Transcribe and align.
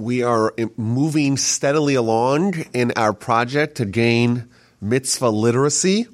we 0.00 0.22
are 0.22 0.54
moving 0.76 1.36
steadily 1.36 1.94
along 1.94 2.54
in 2.72 2.92
our 2.96 3.12
project 3.12 3.76
to 3.76 3.84
gain 3.84 4.48
mitzvah 4.80 5.28
literacy. 5.28 6.06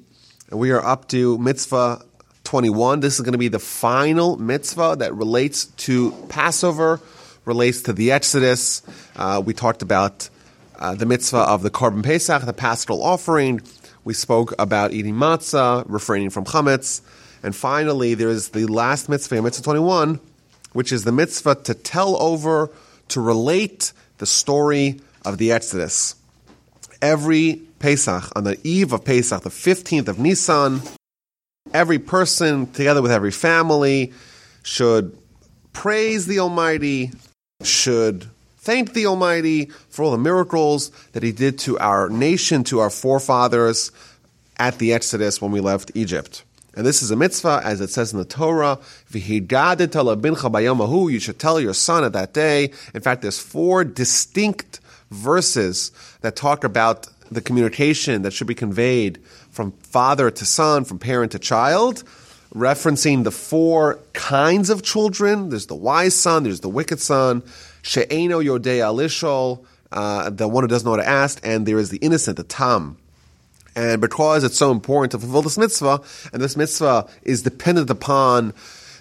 We 0.51 0.71
are 0.71 0.83
up 0.83 1.07
to 1.09 1.37
mitzvah 1.37 2.03
21. 2.43 2.99
This 2.99 3.15
is 3.15 3.21
going 3.21 3.31
to 3.31 3.37
be 3.37 3.47
the 3.47 3.59
final 3.59 4.37
mitzvah 4.37 4.97
that 4.99 5.15
relates 5.15 5.65
to 5.65 6.11
Passover, 6.27 6.99
relates 7.45 7.83
to 7.83 7.93
the 7.93 8.11
Exodus. 8.11 8.81
Uh, 9.15 9.41
we 9.43 9.53
talked 9.53 9.81
about 9.81 10.29
uh, 10.77 10.93
the 10.93 11.05
mitzvah 11.05 11.37
of 11.37 11.63
the 11.63 11.71
Korban 11.71 12.03
Pesach, 12.03 12.45
the 12.45 12.53
paschal 12.53 13.01
offering. 13.01 13.61
We 14.03 14.13
spoke 14.13 14.53
about 14.59 14.91
eating 14.91 15.15
matzah, 15.15 15.85
refraining 15.87 16.29
from 16.29 16.43
chametz. 16.43 17.01
And 17.41 17.55
finally, 17.55 18.15
there 18.15 18.29
is 18.29 18.49
the 18.49 18.65
last 18.65 19.07
mitzvah, 19.07 19.41
mitzvah 19.41 19.63
21, 19.63 20.19
which 20.73 20.91
is 20.91 21.05
the 21.05 21.11
mitzvah 21.13 21.55
to 21.63 21.73
tell 21.73 22.21
over, 22.21 22.69
to 23.09 23.21
relate 23.21 23.93
the 24.17 24.25
story 24.25 24.99
of 25.25 25.37
the 25.37 25.51
Exodus. 25.51 26.15
Every 27.01 27.61
Pesach, 27.79 28.31
on 28.35 28.43
the 28.43 28.59
eve 28.63 28.93
of 28.93 29.05
Pesach, 29.05 29.43
the 29.43 29.49
15th 29.49 30.07
of 30.07 30.19
Nisan, 30.19 30.81
every 31.73 31.99
person, 31.99 32.71
together 32.71 33.01
with 33.01 33.11
every 33.11 33.31
family, 33.31 34.13
should 34.63 35.17
praise 35.73 36.25
the 36.25 36.39
Almighty, 36.39 37.11
should 37.63 38.27
thank 38.57 38.93
the 38.93 39.05
Almighty 39.05 39.65
for 39.89 40.03
all 40.03 40.11
the 40.11 40.17
miracles 40.17 40.89
that 41.11 41.23
He 41.23 41.31
did 41.31 41.59
to 41.59 41.77
our 41.79 42.09
nation, 42.09 42.63
to 42.65 42.79
our 42.79 42.89
forefathers 42.89 43.91
at 44.57 44.79
the 44.79 44.93
Exodus 44.93 45.41
when 45.41 45.51
we 45.51 45.59
left 45.59 45.91
Egypt. 45.93 46.43
And 46.77 46.85
this 46.85 47.01
is 47.01 47.09
a 47.09 47.15
mitzvah, 47.15 47.61
as 47.63 47.81
it 47.81 47.89
says 47.89 48.13
in 48.13 48.19
the 48.19 48.25
Torah, 48.25 48.77
you 49.11 49.19
should 51.19 51.39
tell 51.39 51.59
your 51.59 51.73
son 51.73 52.03
at 52.03 52.13
that 52.13 52.33
day. 52.33 52.71
In 52.93 53.01
fact, 53.01 53.23
there's 53.23 53.39
four 53.39 53.83
distinct 53.83 54.79
verses 55.09 55.91
that 56.21 56.35
talk 56.35 56.63
about 56.63 57.07
the 57.31 57.41
communication 57.41 58.21
that 58.21 58.31
should 58.31 58.45
be 58.45 58.53
conveyed 58.53 59.17
from 59.49 59.71
father 59.71 60.29
to 60.29 60.45
son, 60.45 60.85
from 60.85 60.99
parent 60.99 61.31
to 61.31 61.39
child, 61.39 62.03
referencing 62.53 63.23
the 63.23 63.31
four 63.31 63.97
kinds 64.13 64.69
of 64.69 64.83
children. 64.83 65.49
There's 65.49 65.65
the 65.65 65.73
wise 65.73 66.13
son, 66.13 66.43
there's 66.43 66.59
the 66.59 66.69
wicked 66.69 66.99
son, 66.99 67.41
she'eno 67.81 68.39
yodei 68.39 68.81
alishol, 68.81 69.65
uh, 69.91 70.29
the 70.29 70.47
one 70.47 70.63
who 70.63 70.67
doesn't 70.67 70.85
know 70.85 70.91
how 70.91 71.01
to 71.01 71.09
ask, 71.09 71.39
and 71.41 71.65
there 71.65 71.79
is 71.79 71.89
the 71.89 71.97
innocent, 71.97 72.37
the 72.37 72.43
tam. 72.43 72.99
And 73.77 74.01
because 74.01 74.43
it's 74.43 74.57
so 74.57 74.71
important 74.71 75.11
to 75.11 75.19
fulfill 75.19 75.43
this 75.43 75.57
mitzvah, 75.57 76.01
and 76.33 76.41
this 76.41 76.57
mitzvah 76.57 77.07
is 77.21 77.43
dependent 77.43 77.91
upon 77.91 78.55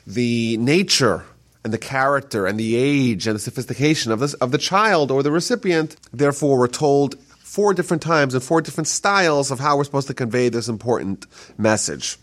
the 0.07 0.59
nature 0.59 1.25
and 1.65 1.73
the 1.73 1.79
character 1.79 2.47
and 2.47 2.61
the 2.61 2.77
age 2.77 3.27
and 3.27 3.35
the 3.35 3.41
sophistication 3.41 4.13
of 4.13 4.21
this 4.21 4.35
of 4.35 4.51
the 4.51 4.59
child 4.59 5.11
or 5.11 5.23
the 5.23 5.33
recipient, 5.33 5.97
therefore 6.13 6.59
we're 6.59 6.69
told 6.69 7.19
four 7.39 7.73
different 7.73 8.03
times 8.03 8.35
and 8.35 8.43
four 8.43 8.61
different 8.61 8.87
styles 8.87 9.51
of 9.51 9.59
how 9.59 9.79
we're 9.79 9.85
supposed 9.85 10.09
to 10.09 10.15
convey 10.15 10.51
this 10.51 10.69
important 10.69 11.25
message. 11.57 12.19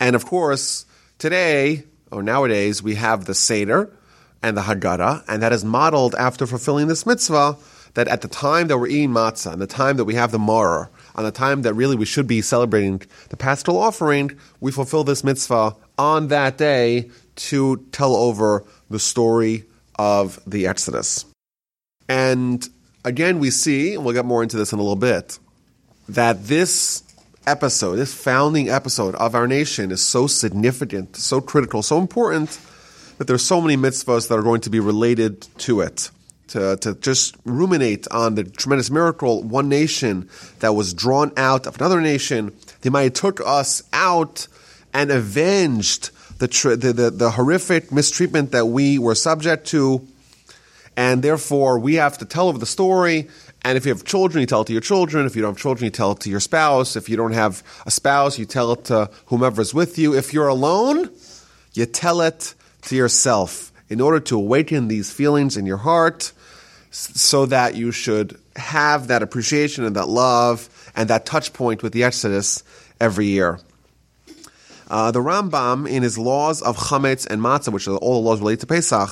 And 0.00 0.16
of 0.16 0.26
course, 0.26 0.86
today 1.18 1.84
or 2.10 2.20
nowadays 2.20 2.82
we 2.82 2.96
have 2.96 3.26
the 3.26 3.34
Seder 3.34 3.88
and 4.42 4.56
the 4.56 4.62
Haggadah, 4.62 5.22
and 5.28 5.40
that 5.44 5.52
is 5.52 5.64
modeled 5.64 6.16
after 6.16 6.48
fulfilling 6.48 6.88
this 6.88 7.06
mitzvah 7.06 7.56
that 7.94 8.08
at 8.08 8.22
the 8.22 8.28
time 8.28 8.66
that 8.66 8.78
we're 8.78 8.88
eating 8.88 9.10
matzah, 9.10 9.52
and 9.52 9.62
the 9.62 9.68
time 9.68 9.98
that 9.98 10.04
we 10.04 10.14
have 10.14 10.32
the 10.32 10.38
maror, 10.38 10.88
on 11.18 11.24
the 11.24 11.32
time 11.32 11.62
that 11.62 11.74
really 11.74 11.96
we 11.96 12.06
should 12.06 12.28
be 12.28 12.40
celebrating 12.40 13.02
the 13.30 13.36
paschal 13.36 13.76
offering, 13.76 14.38
we 14.60 14.70
fulfill 14.70 15.02
this 15.02 15.24
mitzvah 15.24 15.74
on 15.98 16.28
that 16.28 16.56
day 16.56 17.10
to 17.34 17.84
tell 17.90 18.14
over 18.14 18.64
the 18.88 19.00
story 19.00 19.64
of 19.98 20.38
the 20.46 20.68
Exodus. 20.68 21.24
And 22.08 22.66
again, 23.04 23.40
we 23.40 23.50
see, 23.50 23.94
and 23.94 24.04
we'll 24.04 24.14
get 24.14 24.26
more 24.26 24.44
into 24.44 24.56
this 24.56 24.72
in 24.72 24.78
a 24.78 24.82
little 24.82 24.94
bit, 24.94 25.40
that 26.08 26.44
this 26.44 27.02
episode, 27.48 27.96
this 27.96 28.14
founding 28.14 28.68
episode 28.68 29.16
of 29.16 29.34
our 29.34 29.48
nation 29.48 29.90
is 29.90 30.00
so 30.00 30.28
significant, 30.28 31.16
so 31.16 31.40
critical, 31.40 31.82
so 31.82 31.98
important 31.98 32.60
that 33.18 33.26
there's 33.26 33.44
so 33.44 33.60
many 33.60 33.76
mitzvahs 33.76 34.28
that 34.28 34.38
are 34.38 34.42
going 34.42 34.60
to 34.60 34.70
be 34.70 34.78
related 34.78 35.40
to 35.58 35.80
it 35.80 36.12
to, 36.48 36.76
to 36.78 36.94
just 36.94 37.36
ruminate 37.44 38.06
on 38.10 38.34
the 38.34 38.44
tremendous 38.44 38.90
miracle, 38.90 39.42
one 39.42 39.68
nation 39.68 40.28
that 40.60 40.74
was 40.74 40.94
drawn 40.94 41.32
out 41.36 41.66
of 41.66 41.76
another 41.76 42.00
nation. 42.00 42.52
They 42.82 42.90
might 42.90 43.02
have 43.02 43.12
took 43.14 43.40
us 43.40 43.82
out 43.92 44.46
and 44.92 45.10
avenged 45.10 46.10
the, 46.38 46.46
the, 46.80 46.92
the, 46.92 47.10
the 47.10 47.30
horrific 47.30 47.92
mistreatment 47.92 48.52
that 48.52 48.66
we 48.66 48.98
were 48.98 49.14
subject 49.14 49.66
to. 49.68 50.06
And 50.96 51.22
therefore, 51.22 51.78
we 51.78 51.94
have 51.94 52.18
to 52.18 52.24
tell 52.24 52.48
over 52.48 52.58
the 52.58 52.66
story. 52.66 53.28
And 53.62 53.76
if 53.76 53.86
you 53.86 53.92
have 53.92 54.04
children, 54.04 54.40
you 54.40 54.46
tell 54.46 54.62
it 54.62 54.66
to 54.66 54.72
your 54.72 54.82
children. 54.82 55.26
If 55.26 55.36
you 55.36 55.42
don't 55.42 55.52
have 55.52 55.62
children, 55.62 55.84
you 55.84 55.90
tell 55.90 56.12
it 56.12 56.20
to 56.20 56.30
your 56.30 56.40
spouse. 56.40 56.96
If 56.96 57.08
you 57.08 57.16
don't 57.16 57.32
have 57.32 57.62
a 57.86 57.90
spouse, 57.90 58.38
you 58.38 58.46
tell 58.46 58.72
it 58.72 58.84
to 58.86 59.10
whomever's 59.26 59.74
with 59.74 59.98
you. 59.98 60.14
If 60.14 60.32
you're 60.32 60.48
alone, 60.48 61.10
you 61.74 61.86
tell 61.86 62.20
it 62.20 62.54
to 62.82 62.96
yourself 62.96 63.72
in 63.88 64.00
order 64.00 64.20
to 64.20 64.36
awaken 64.36 64.88
these 64.88 65.12
feelings 65.12 65.56
in 65.56 65.66
your 65.66 65.78
heart 65.78 66.32
so 66.90 67.46
that 67.46 67.74
you 67.74 67.92
should 67.92 68.38
have 68.56 69.08
that 69.08 69.22
appreciation 69.22 69.84
and 69.84 69.96
that 69.96 70.08
love 70.08 70.68
and 70.96 71.10
that 71.10 71.26
touch 71.26 71.52
point 71.52 71.82
with 71.82 71.92
the 71.92 72.04
Exodus 72.04 72.62
every 73.00 73.26
year. 73.26 73.60
Uh, 74.90 75.10
the 75.10 75.20
Rambam, 75.20 75.88
in 75.88 76.02
his 76.02 76.16
laws 76.16 76.62
of 76.62 76.76
chametz 76.76 77.26
and 77.26 77.42
matzah, 77.42 77.72
which 77.72 77.86
are 77.86 77.96
all 77.96 78.22
the 78.22 78.28
laws 78.28 78.40
related 78.40 78.60
to 78.60 78.66
Pesach, 78.66 79.10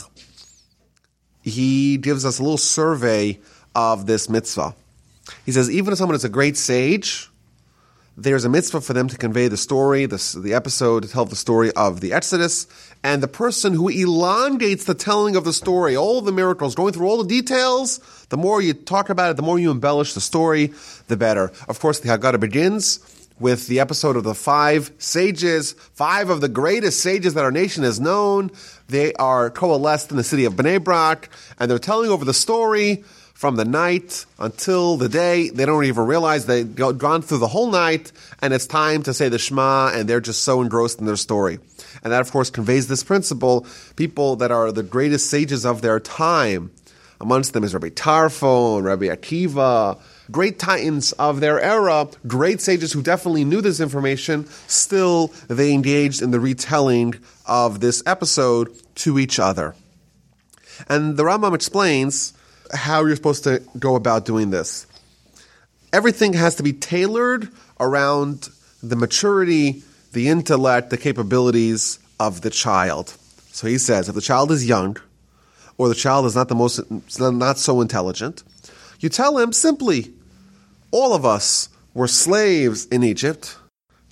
he 1.42 1.96
gives 1.98 2.24
us 2.24 2.38
a 2.38 2.42
little 2.42 2.56
survey 2.56 3.38
of 3.74 4.06
this 4.06 4.28
mitzvah. 4.28 4.74
He 5.44 5.52
says, 5.52 5.70
even 5.70 5.92
if 5.92 5.98
someone 5.98 6.16
is 6.16 6.24
a 6.24 6.28
great 6.30 6.56
sage, 6.56 7.30
there's 8.16 8.46
a 8.46 8.48
mitzvah 8.48 8.80
for 8.80 8.94
them 8.94 9.08
to 9.08 9.18
convey 9.18 9.48
the 9.48 9.56
story, 9.56 10.06
the, 10.06 10.40
the 10.42 10.54
episode, 10.54 11.02
to 11.02 11.08
tell 11.08 11.26
the 11.26 11.36
story 11.36 11.70
of 11.72 12.00
the 12.00 12.14
Exodus, 12.14 12.66
and 13.04 13.22
the 13.22 13.28
person 13.28 13.74
who 13.74 13.88
elongates 13.88 14.84
the 14.84 14.94
telling 14.94 15.36
of 15.36 15.44
the 15.44 15.52
story, 15.52 15.96
all 15.96 16.22
the 16.22 16.32
miracles, 16.32 16.74
going 16.74 16.94
through 16.94 17.06
all 17.06 17.22
the 17.22 17.28
details, 17.28 17.98
the 18.30 18.38
more 18.38 18.62
you 18.62 18.72
talk 18.72 19.10
about 19.10 19.30
it, 19.30 19.36
the 19.36 19.42
more 19.42 19.58
you 19.58 19.70
embellish 19.70 20.14
the 20.14 20.20
story, 20.20 20.72
the 21.08 21.16
better. 21.16 21.52
Of 21.68 21.78
course, 21.78 22.00
the 22.00 22.08
Haggadah 22.08 22.40
begins 22.40 23.00
with 23.38 23.66
the 23.66 23.80
episode 23.80 24.16
of 24.16 24.24
the 24.24 24.34
five 24.34 24.90
sages, 24.96 25.72
five 25.92 26.30
of 26.30 26.40
the 26.40 26.48
greatest 26.48 27.00
sages 27.00 27.34
that 27.34 27.44
our 27.44 27.52
nation 27.52 27.82
has 27.82 28.00
known. 28.00 28.50
They 28.88 29.12
are 29.14 29.50
coalesced 29.50 30.10
in 30.10 30.16
the 30.16 30.24
city 30.24 30.46
of 30.46 30.54
Bnei 30.54 30.82
Brak, 30.82 31.28
and 31.58 31.70
they're 31.70 31.78
telling 31.78 32.10
over 32.10 32.24
the 32.24 32.32
story 32.32 33.04
from 33.36 33.56
the 33.56 33.66
night 33.66 34.24
until 34.38 34.96
the 34.96 35.10
day. 35.10 35.50
They 35.50 35.66
don't 35.66 35.84
even 35.84 36.06
realize 36.06 36.46
they've 36.46 36.74
gone 36.74 37.20
through 37.20 37.36
the 37.36 37.46
whole 37.46 37.70
night 37.70 38.10
and 38.40 38.54
it's 38.54 38.66
time 38.66 39.02
to 39.02 39.12
say 39.12 39.28
the 39.28 39.38
Shema 39.38 39.90
and 39.92 40.08
they're 40.08 40.22
just 40.22 40.42
so 40.42 40.62
engrossed 40.62 41.00
in 41.00 41.06
their 41.06 41.16
story. 41.16 41.58
And 42.02 42.14
that, 42.14 42.22
of 42.22 42.32
course, 42.32 42.48
conveys 42.48 42.88
this 42.88 43.04
principle. 43.04 43.66
People 43.96 44.36
that 44.36 44.50
are 44.50 44.72
the 44.72 44.82
greatest 44.82 45.28
sages 45.28 45.66
of 45.66 45.82
their 45.82 46.00
time, 46.00 46.70
amongst 47.20 47.52
them 47.52 47.62
is 47.62 47.74
Rabbi 47.74 47.90
Tarfon, 47.90 48.82
Rabbi 48.82 49.08
Akiva, 49.08 50.00
great 50.30 50.58
titans 50.58 51.12
of 51.12 51.40
their 51.40 51.60
era, 51.60 52.08
great 52.26 52.62
sages 52.62 52.94
who 52.94 53.02
definitely 53.02 53.44
knew 53.44 53.60
this 53.60 53.80
information, 53.80 54.46
still 54.66 55.28
they 55.48 55.74
engaged 55.74 56.22
in 56.22 56.30
the 56.30 56.40
retelling 56.40 57.14
of 57.44 57.80
this 57.80 58.02
episode 58.06 58.74
to 58.94 59.18
each 59.18 59.38
other. 59.38 59.74
And 60.88 61.18
the 61.18 61.24
Rambam 61.24 61.54
explains 61.54 62.32
how 62.72 63.04
you're 63.04 63.16
supposed 63.16 63.44
to 63.44 63.62
go 63.78 63.96
about 63.96 64.24
doing 64.24 64.50
this. 64.50 64.86
Everything 65.92 66.32
has 66.32 66.56
to 66.56 66.62
be 66.62 66.72
tailored 66.72 67.48
around 67.78 68.48
the 68.82 68.96
maturity, 68.96 69.82
the 70.12 70.28
intellect, 70.28 70.90
the 70.90 70.98
capabilities 70.98 71.98
of 72.18 72.40
the 72.40 72.50
child. 72.50 73.14
So 73.52 73.66
he 73.66 73.78
says 73.78 74.08
if 74.08 74.14
the 74.14 74.20
child 74.20 74.50
is 74.50 74.66
young, 74.66 74.96
or 75.78 75.88
the 75.88 75.94
child 75.94 76.26
is 76.26 76.34
not 76.34 76.48
the 76.48 76.54
most 76.54 76.80
not 77.20 77.58
so 77.58 77.80
intelligent, 77.80 78.42
you 79.00 79.08
tell 79.08 79.38
him 79.38 79.52
simply, 79.52 80.12
all 80.90 81.14
of 81.14 81.24
us 81.24 81.68
were 81.94 82.08
slaves 82.08 82.86
in 82.86 83.02
Egypt, 83.02 83.56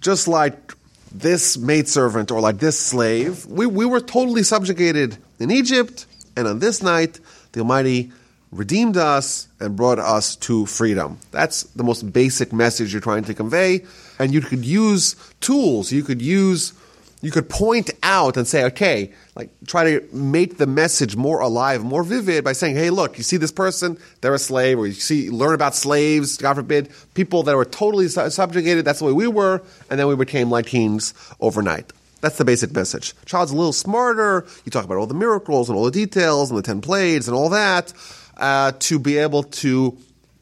just 0.00 0.28
like 0.28 0.74
this 1.12 1.56
maidservant 1.56 2.30
or 2.30 2.40
like 2.40 2.58
this 2.58 2.78
slave. 2.78 3.46
We, 3.46 3.66
we 3.66 3.86
were 3.86 4.00
totally 4.00 4.42
subjugated 4.42 5.16
in 5.38 5.50
Egypt, 5.50 6.06
and 6.36 6.46
on 6.46 6.58
this 6.58 6.82
night, 6.82 7.20
the 7.52 7.60
Almighty 7.60 8.12
redeemed 8.54 8.96
us 8.96 9.48
and 9.58 9.74
brought 9.74 9.98
us 9.98 10.36
to 10.36 10.64
freedom. 10.66 11.18
That's 11.32 11.64
the 11.64 11.82
most 11.82 12.12
basic 12.12 12.52
message 12.52 12.92
you're 12.92 13.02
trying 13.02 13.24
to 13.24 13.34
convey. 13.34 13.84
And 14.18 14.32
you 14.32 14.40
could 14.40 14.64
use 14.64 15.16
tools. 15.40 15.90
You 15.90 16.04
could 16.04 16.22
use, 16.22 16.72
you 17.20 17.32
could 17.32 17.50
point 17.50 17.90
out 18.04 18.36
and 18.36 18.46
say, 18.46 18.64
okay, 18.66 19.12
like 19.34 19.50
try 19.66 19.84
to 19.84 20.08
make 20.12 20.56
the 20.56 20.68
message 20.68 21.16
more 21.16 21.40
alive, 21.40 21.82
more 21.82 22.04
vivid 22.04 22.44
by 22.44 22.52
saying, 22.52 22.76
hey, 22.76 22.90
look, 22.90 23.18
you 23.18 23.24
see 23.24 23.38
this 23.38 23.50
person, 23.50 23.98
they're 24.20 24.34
a 24.34 24.38
slave, 24.38 24.78
or 24.78 24.86
you 24.86 24.92
see, 24.92 25.30
learn 25.30 25.54
about 25.54 25.74
slaves, 25.74 26.36
God 26.36 26.54
forbid, 26.54 26.90
people 27.14 27.42
that 27.42 27.56
were 27.56 27.64
totally 27.64 28.06
subjugated. 28.06 28.84
That's 28.84 29.00
the 29.00 29.06
way 29.06 29.12
we 29.12 29.26
were. 29.26 29.62
And 29.90 29.98
then 29.98 30.06
we 30.06 30.14
became 30.14 30.48
like 30.48 30.66
kings 30.66 31.12
overnight. 31.40 31.92
That's 32.20 32.38
the 32.38 32.44
basic 32.44 32.72
message. 32.72 33.14
Child's 33.26 33.50
a 33.50 33.56
little 33.56 33.72
smarter. 33.72 34.46
You 34.64 34.70
talk 34.70 34.84
about 34.84 34.96
all 34.96 35.06
the 35.06 35.12
miracles 35.12 35.68
and 35.68 35.76
all 35.76 35.84
the 35.84 35.90
details 35.90 36.50
and 36.50 36.56
the 36.56 36.62
ten 36.62 36.80
plagues 36.80 37.26
and 37.26 37.36
all 37.36 37.48
that 37.50 37.92
uh, 38.36 38.72
to 38.80 38.98
be 38.98 39.18
able 39.18 39.42
to 39.44 39.96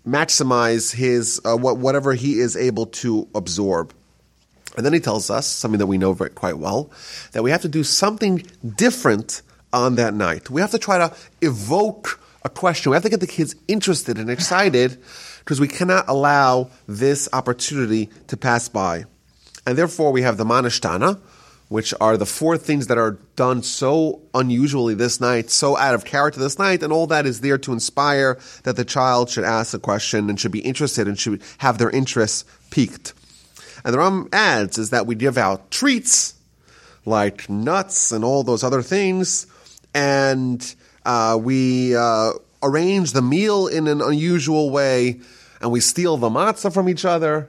maximize 0.06 0.92
his 0.92 1.40
uh, 1.44 1.56
what, 1.56 1.78
whatever 1.78 2.14
he 2.14 2.38
is 2.38 2.56
able 2.56 2.86
to 2.86 3.28
absorb. 3.34 3.92
And 4.76 4.86
then 4.86 4.92
he 4.92 5.00
tells 5.00 5.30
us 5.30 5.46
something 5.46 5.78
that 5.78 5.86
we 5.86 5.98
know 5.98 6.12
very, 6.12 6.30
quite 6.30 6.58
well 6.58 6.90
that 7.32 7.42
we 7.42 7.50
have 7.50 7.62
to 7.62 7.68
do 7.68 7.84
something 7.84 8.46
different 8.76 9.42
on 9.72 9.96
that 9.96 10.14
night. 10.14 10.50
We 10.50 10.60
have 10.60 10.70
to 10.70 10.78
try 10.78 10.98
to 10.98 11.14
evoke 11.40 12.20
a 12.44 12.48
question. 12.48 12.90
We 12.90 12.96
have 12.96 13.02
to 13.02 13.10
get 13.10 13.20
the 13.20 13.26
kids 13.26 13.54
interested 13.68 14.18
and 14.18 14.30
excited 14.30 14.98
because 15.40 15.60
we 15.60 15.68
cannot 15.68 16.08
allow 16.08 16.70
this 16.86 17.28
opportunity 17.32 18.10
to 18.28 18.36
pass 18.36 18.68
by. 18.68 19.04
And 19.66 19.78
therefore, 19.78 20.10
we 20.12 20.22
have 20.22 20.36
the 20.36 20.44
Manishtana, 20.44 21.20
which 21.72 21.94
are 22.02 22.18
the 22.18 22.26
four 22.26 22.58
things 22.58 22.88
that 22.88 22.98
are 22.98 23.12
done 23.34 23.62
so 23.62 24.20
unusually 24.34 24.92
this 24.92 25.22
night, 25.22 25.48
so 25.48 25.74
out 25.78 25.94
of 25.94 26.04
character 26.04 26.38
this 26.38 26.58
night, 26.58 26.82
and 26.82 26.92
all 26.92 27.06
that 27.06 27.24
is 27.24 27.40
there 27.40 27.56
to 27.56 27.72
inspire 27.72 28.38
that 28.64 28.76
the 28.76 28.84
child 28.84 29.30
should 29.30 29.42
ask 29.42 29.72
a 29.72 29.78
question 29.78 30.28
and 30.28 30.38
should 30.38 30.52
be 30.52 30.60
interested 30.60 31.08
and 31.08 31.18
should 31.18 31.40
have 31.58 31.78
their 31.78 31.88
interests 31.88 32.44
piqued. 32.70 33.14
And 33.86 33.94
the 33.94 33.98
Ram 33.98 34.28
adds 34.34 34.76
is 34.76 34.90
that 34.90 35.06
we 35.06 35.14
give 35.14 35.38
out 35.38 35.70
treats 35.70 36.34
like 37.06 37.48
nuts 37.48 38.12
and 38.12 38.22
all 38.22 38.42
those 38.42 38.62
other 38.62 38.82
things, 38.82 39.46
and 39.94 40.74
uh, 41.06 41.38
we 41.40 41.96
uh, 41.96 42.32
arrange 42.62 43.12
the 43.12 43.22
meal 43.22 43.66
in 43.66 43.88
an 43.88 44.02
unusual 44.02 44.68
way, 44.68 45.20
and 45.62 45.72
we 45.72 45.80
steal 45.80 46.18
the 46.18 46.28
matzah 46.28 46.72
from 46.72 46.90
each 46.90 47.06
other, 47.06 47.48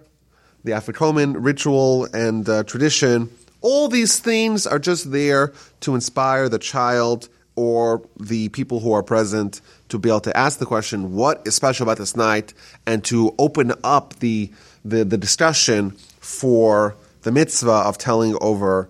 the 0.63 0.71
Afikoman 0.71 1.35
ritual 1.37 2.05
and 2.13 2.47
uh, 2.47 2.63
tradition 2.63 3.29
all 3.63 3.88
these 3.88 4.19
things 4.19 4.68
are 4.68 4.77
just 4.77 5.12
there 5.12 5.54
to 5.80 5.95
inspire 5.95 6.50
the 6.50 6.60
child 6.60 7.30
or 7.56 8.07
the 8.19 8.50
people 8.50 8.80
who 8.81 8.92
are 8.92 9.01
present 9.01 9.62
to 9.89 9.98
be 9.98 10.10
able 10.10 10.19
to 10.19 10.36
ask 10.36 10.60
the 10.60 10.65
question, 10.65 11.15
what 11.15 11.42
is 11.48 11.56
special 11.56 11.83
about 11.83 11.98
this 11.98 12.15
night, 12.15 12.54
and 12.86 13.04
to 13.06 13.33
open 13.39 13.71
up 13.83 14.15
the, 14.19 14.51
the, 14.83 15.06
the 15.06 15.18
discussion 15.18 15.92
for 16.19 16.95
the 17.21 17.31
mitzvah 17.31 17.71
of 17.71 17.98
telling 17.98 18.36
over 18.42 18.89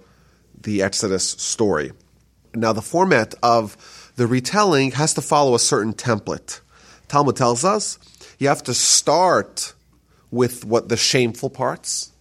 the 0.59 0.81
Exodus 0.81 1.29
story. 1.29 1.91
Now, 2.55 2.73
the 2.73 2.81
format 2.81 3.35
of 3.43 4.11
the 4.15 4.27
retelling 4.27 4.91
has 4.91 5.13
to 5.15 5.21
follow 5.21 5.55
a 5.55 5.59
certain 5.59 5.93
template. 5.93 6.61
Talmud 7.07 7.35
tells 7.35 7.63
us 7.65 7.99
you 8.39 8.47
have 8.47 8.63
to 8.63 8.73
start 8.73 9.73
with 10.31 10.65
what 10.65 10.89
the 10.89 10.97
shameful 10.97 11.49
parts, 11.49 12.11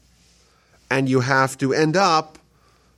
and 0.91 1.09
you 1.09 1.21
have 1.21 1.57
to 1.59 1.73
end 1.73 1.97
up 1.97 2.39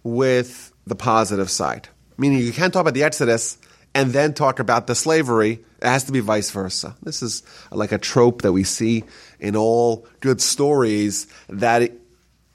with 0.04 0.72
the 0.86 0.94
positive 0.94 1.50
side. 1.50 1.88
Meaning 2.16 2.38
you 2.38 2.52
can't 2.52 2.72
talk 2.72 2.82
about 2.82 2.94
the 2.94 3.02
Exodus 3.02 3.58
and 3.94 4.12
then 4.12 4.34
talk 4.34 4.60
about 4.60 4.86
the 4.86 4.94
slavery. 4.94 5.64
It 5.80 5.86
has 5.86 6.04
to 6.04 6.12
be 6.12 6.20
vice 6.20 6.50
versa. 6.50 6.94
This 7.02 7.22
is 7.22 7.42
like 7.72 7.90
a 7.90 7.98
trope 7.98 8.42
that 8.42 8.52
we 8.52 8.62
see 8.62 9.04
in 9.40 9.56
all 9.56 10.06
good 10.20 10.40
stories 10.40 11.26
that 11.48 11.82
it, 11.82 12.00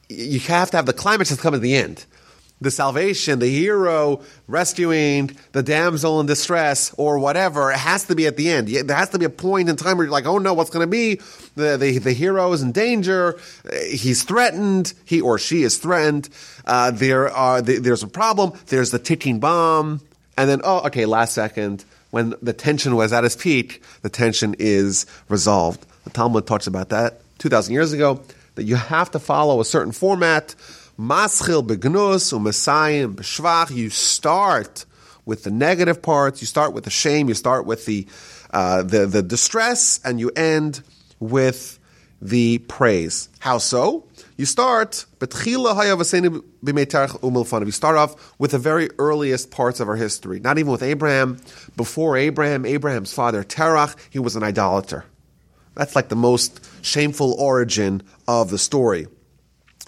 you 0.08 0.40
have 0.40 0.72
to 0.72 0.78
have 0.78 0.86
the 0.86 0.94
climax 0.94 1.30
has 1.30 1.42
come 1.42 1.54
at 1.54 1.62
the 1.62 1.76
end 1.76 2.06
the 2.62 2.72
salvation, 2.72 3.40
the 3.40 3.48
hero 3.48 4.22
rescuing 4.48 5.32
the 5.54 5.64
damsel 5.64 6.20
in 6.20 6.26
distress 6.26 6.94
or 6.98 7.20
whatever, 7.20 7.72
it 7.72 7.78
has 7.78 8.06
to 8.06 8.16
be 8.16 8.28
at 8.28 8.36
the 8.36 8.50
end. 8.50 8.68
There 8.68 8.96
has 8.96 9.10
to 9.10 9.20
be 9.20 9.26
a 9.26 9.30
point 9.30 9.70
in 9.70 9.76
time 9.76 9.98
where 9.98 10.06
you're 10.06 10.12
like, 10.12 10.26
oh 10.26 10.40
no, 10.40 10.54
what's 10.54 10.70
going 10.70 10.86
to 10.86 10.92
be? 10.92 11.22
The, 11.60 11.78
the, 11.78 11.98
the 12.00 12.14
hero 12.14 12.52
is 12.54 12.62
in 12.62 12.72
danger. 12.72 13.40
He's 13.90 14.24
threatened. 14.24 14.94
He 15.06 15.22
or 15.22 15.38
she 15.38 15.64
is 15.64 15.78
threatened. 15.78 16.30
Uh, 16.66 16.92
there 16.92 17.30
are, 17.30 17.62
there's 17.62 18.04
a 18.04 18.08
problem. 18.08 18.54
There's 18.68 18.92
the 18.92 19.00
ticking 19.00 19.40
bomb. 19.40 20.02
And 20.38 20.50
then, 20.50 20.62
oh, 20.64 20.86
okay, 20.88 21.06
last 21.06 21.34
second, 21.34 21.84
when 22.12 22.34
the 22.42 22.54
tension 22.54 22.96
was 22.96 23.14
at 23.14 23.26
its 23.26 23.36
peak, 23.36 23.84
the 24.02 24.10
tension 24.10 24.56
is 24.58 25.06
resolved. 25.28 25.86
The 26.06 26.12
Talmud 26.12 26.48
talks 26.48 26.66
about 26.66 26.90
that 26.90 27.22
2,000 27.40 27.74
years 27.74 27.94
ago, 27.94 28.22
that 28.56 28.64
you 28.64 28.76
have 28.76 29.12
to 29.12 29.20
follow 29.20 29.60
a 29.60 29.66
certain 29.66 29.92
format 29.92 30.56
Maschil 31.00 31.66
begnus 31.66 32.34
u'mesayim 32.34 33.16
b'shvach. 33.16 33.72
You 33.72 33.90
start 33.90 34.86
with 35.26 35.44
the 35.44 35.52
negative 35.52 36.02
parts. 36.02 36.42
You 36.42 36.48
start 36.48 36.74
with 36.74 36.84
the 36.84 36.90
shame. 36.90 37.30
You 37.30 37.36
start 37.36 37.66
with 37.66 37.86
the 37.86 38.06
uh, 38.52 38.84
the 38.84 39.06
the 39.06 39.22
distress, 39.22 40.02
and 40.04 40.20
you 40.20 40.30
end 40.36 40.82
with 41.20 41.80
the 42.22 42.58
praise. 42.60 43.30
How 43.40 43.58
so? 43.58 44.06
You 44.38 44.46
start 44.46 45.06
You 47.68 47.72
start 47.72 47.98
off 47.98 48.34
with 48.38 48.52
the 48.52 48.58
very 48.58 48.90
earliest 48.98 49.52
parts 49.52 49.80
of 49.80 49.88
our 49.88 49.96
history. 49.96 50.40
Not 50.40 50.58
even 50.58 50.72
with 50.72 50.84
Abraham. 50.84 51.38
Before 51.78 52.18
Abraham, 52.18 52.66
Abraham's 52.66 53.14
father 53.14 53.44
Terach, 53.44 53.96
he 54.10 54.20
was 54.20 54.36
an 54.36 54.44
idolater. 54.44 55.06
That's 55.76 55.96
like 55.96 56.10
the 56.10 56.16
most 56.16 56.68
shameful 56.82 57.34
origin 57.34 58.04
of 58.28 58.50
the 58.50 58.58
story. 58.58 59.08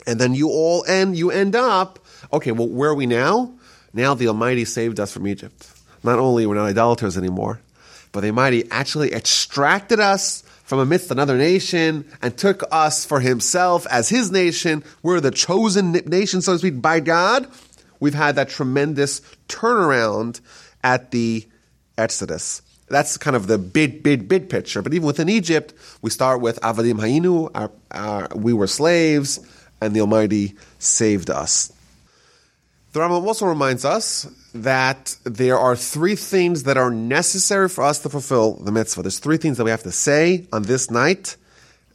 And 0.08 0.20
then 0.20 0.34
you 0.34 0.50
all 0.50 0.86
end, 0.88 1.18
you 1.18 1.32
end 1.32 1.56
up, 1.56 2.00
okay, 2.32 2.52
well, 2.52 2.68
where 2.68 2.92
are 2.92 2.96
we 2.96 3.06
now? 3.06 3.54
Now 3.94 4.14
the 4.14 4.28
Almighty 4.28 4.66
saved 4.66 5.00
us 5.00 5.12
from 5.12 5.28
Egypt. 5.28 5.70
Not 6.04 6.18
only 6.18 6.46
we're 6.46 6.56
not 6.56 6.66
idolaters 6.66 7.18
anymore, 7.18 7.62
but 8.12 8.22
the 8.22 8.28
Almighty 8.28 8.70
actually 8.72 9.14
extracted 9.14 10.00
us 10.00 10.44
from 10.64 10.80
amidst 10.80 11.12
another 11.12 11.38
nation 11.38 12.06
and 12.22 12.38
took 12.38 12.64
us 12.72 13.06
for 13.06 13.20
himself 13.20 13.86
as 13.88 14.10
his 14.10 14.32
nation. 14.32 14.84
We're 15.04 15.20
the 15.20 15.32
chosen 15.32 15.92
nation, 15.92 16.42
so 16.42 16.54
to 16.54 16.60
speak, 16.60 16.82
by 16.82 17.00
God. 17.00 17.48
We've 18.00 18.14
had 18.14 18.36
that 18.36 18.50
tremendous 18.50 19.22
turnaround 19.48 20.42
at 20.84 21.12
the 21.12 21.46
Exodus. 21.98 22.62
That's 22.88 23.18
kind 23.18 23.36
of 23.36 23.48
the 23.48 23.58
big, 23.58 24.04
big, 24.04 24.28
big 24.28 24.50
picture. 24.50 24.82
But 24.82 24.94
even 24.94 25.08
within 25.08 25.30
Egypt, 25.30 25.74
we 26.02 26.10
start 26.10 26.42
with 26.42 26.60
Avadim 26.62 27.00
Hayinu, 27.00 27.52
our, 27.54 27.72
our, 27.92 28.28
we 28.36 28.54
were 28.54 28.68
slaves 28.68 29.40
and 29.82 29.96
the 29.96 30.02
Almighty 30.02 30.56
saved 30.80 31.30
us. 31.30 31.72
The 32.94 33.00
Rambam 33.00 33.26
also 33.26 33.46
reminds 33.46 33.86
us 33.86 34.28
that 34.54 35.16
there 35.24 35.58
are 35.58 35.76
three 35.76 36.16
things 36.16 36.64
that 36.64 36.78
are 36.78 36.92
necessary 36.92 37.70
for 37.70 37.84
us 37.84 38.00
to 38.00 38.10
fulfill 38.10 38.56
the 38.56 38.72
mitzvah. 38.72 39.04
There's 39.04 39.20
three 39.20 39.38
things 39.38 39.58
that 39.58 39.64
we 39.64 39.72
have 39.72 39.84
to 39.84 39.92
say 39.92 40.48
on 40.52 40.64
this 40.64 40.92
night, 40.92 41.38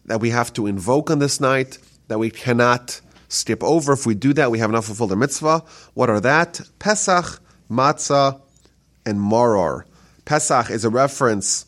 that 0.06 0.20
we 0.20 0.30
have 0.30 0.52
to 0.54 0.66
invoke 0.66 1.10
on 1.10 1.18
this 1.18 1.40
night, 1.40 1.78
that 2.08 2.18
we 2.18 2.30
cannot 2.30 3.00
skip 3.28 3.62
over. 3.62 3.92
If 3.92 4.06
we 4.06 4.14
do 4.14 4.32
that, 4.34 4.50
we 4.50 4.58
have 4.58 4.70
not 4.70 4.84
fulfilled 4.84 5.10
the 5.10 5.16
mitzvah. 5.16 5.64
What 5.94 6.08
are 6.08 6.20
that? 6.20 6.60
Pesach, 6.78 7.40
Matzah, 7.70 8.40
and 9.04 9.18
Maror. 9.18 9.84
Pesach 10.24 10.70
is 10.70 10.84
a 10.84 10.90
reference 10.90 11.65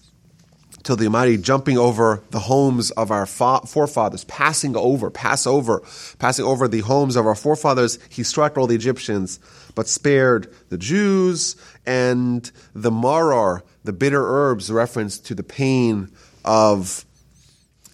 till 0.88 0.96
the 0.96 1.04
Almighty 1.04 1.36
jumping 1.36 1.76
over 1.76 2.22
the 2.30 2.38
homes 2.38 2.90
of 2.92 3.10
our 3.10 3.26
fa- 3.26 3.60
forefathers, 3.66 4.24
passing 4.24 4.74
over, 4.74 5.10
pass 5.10 5.46
over, 5.46 5.82
passing 6.18 6.46
over 6.46 6.66
the 6.66 6.80
homes 6.80 7.14
of 7.14 7.26
our 7.26 7.34
forefathers. 7.34 7.98
He 8.08 8.22
struck 8.22 8.56
all 8.56 8.66
the 8.66 8.74
Egyptians, 8.74 9.38
but 9.74 9.86
spared 9.86 10.50
the 10.70 10.78
Jews 10.78 11.56
and 11.84 12.50
the 12.74 12.90
maror, 12.90 13.60
the 13.84 13.92
bitter 13.92 14.26
herbs, 14.26 14.72
reference 14.72 15.18
to 15.18 15.34
the 15.34 15.42
pain 15.42 16.10
of 16.42 17.04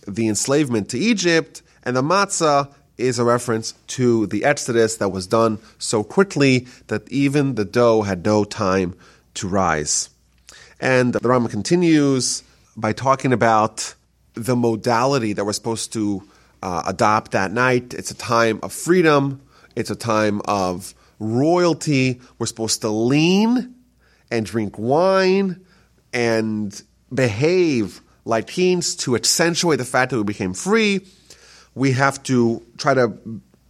the 0.07 0.29
enslavement 0.29 0.89
to 0.91 0.99
Egypt, 0.99 1.63
and 1.83 1.97
the 1.97 2.03
matzah 2.03 2.73
is 2.97 3.19
a 3.19 3.25
reference 3.25 3.73
to 3.89 4.29
the 4.29 4.45
exodus 4.45 4.99
that 4.99 5.09
was 5.09 5.27
done 5.27 5.59
so 5.79 6.05
quickly 6.05 6.69
that 6.87 7.11
even 7.11 7.57
the 7.57 7.65
dough 7.65 8.03
had 8.03 8.25
no 8.25 8.45
time 8.45 8.95
to 9.35 9.49
rise. 9.49 10.11
And 10.79 11.13
the 11.13 11.19
Rambam 11.19 11.51
continues 11.51 12.44
by 12.77 12.93
talking 12.93 13.33
about 13.33 13.95
the 14.35 14.57
modality 14.57 15.33
that 15.33 15.45
we're 15.45 15.53
supposed 15.53 15.93
to 15.93 16.23
uh, 16.63 16.83
adopt 16.87 17.33
that 17.33 17.53
night. 17.53 17.95
It's 17.95 18.11
a 18.11 18.17
time 18.17 18.61
of 18.63 18.73
freedom. 18.73 19.43
It's 19.77 19.91
a 19.91 19.97
time 19.97 20.41
of 20.47 20.95
royalty. 21.19 22.21
We're 22.39 22.47
supposed 22.47 22.81
to 22.83 22.89
lean 22.89 23.75
and 24.31 24.47
drink 24.47 24.79
wine 24.79 25.65
and 26.13 26.83
behave 27.13 28.01
like 28.25 28.47
teens 28.47 28.97
to 28.97 29.15
accentuate 29.15 29.79
the 29.79 29.85
fact 29.85 30.11
that 30.11 30.17
we 30.17 30.25
became 30.25 30.55
free. 30.55 31.07
We 31.75 31.93
have 31.93 32.23
to 32.25 32.63
try 32.79 32.95
to 32.95 33.19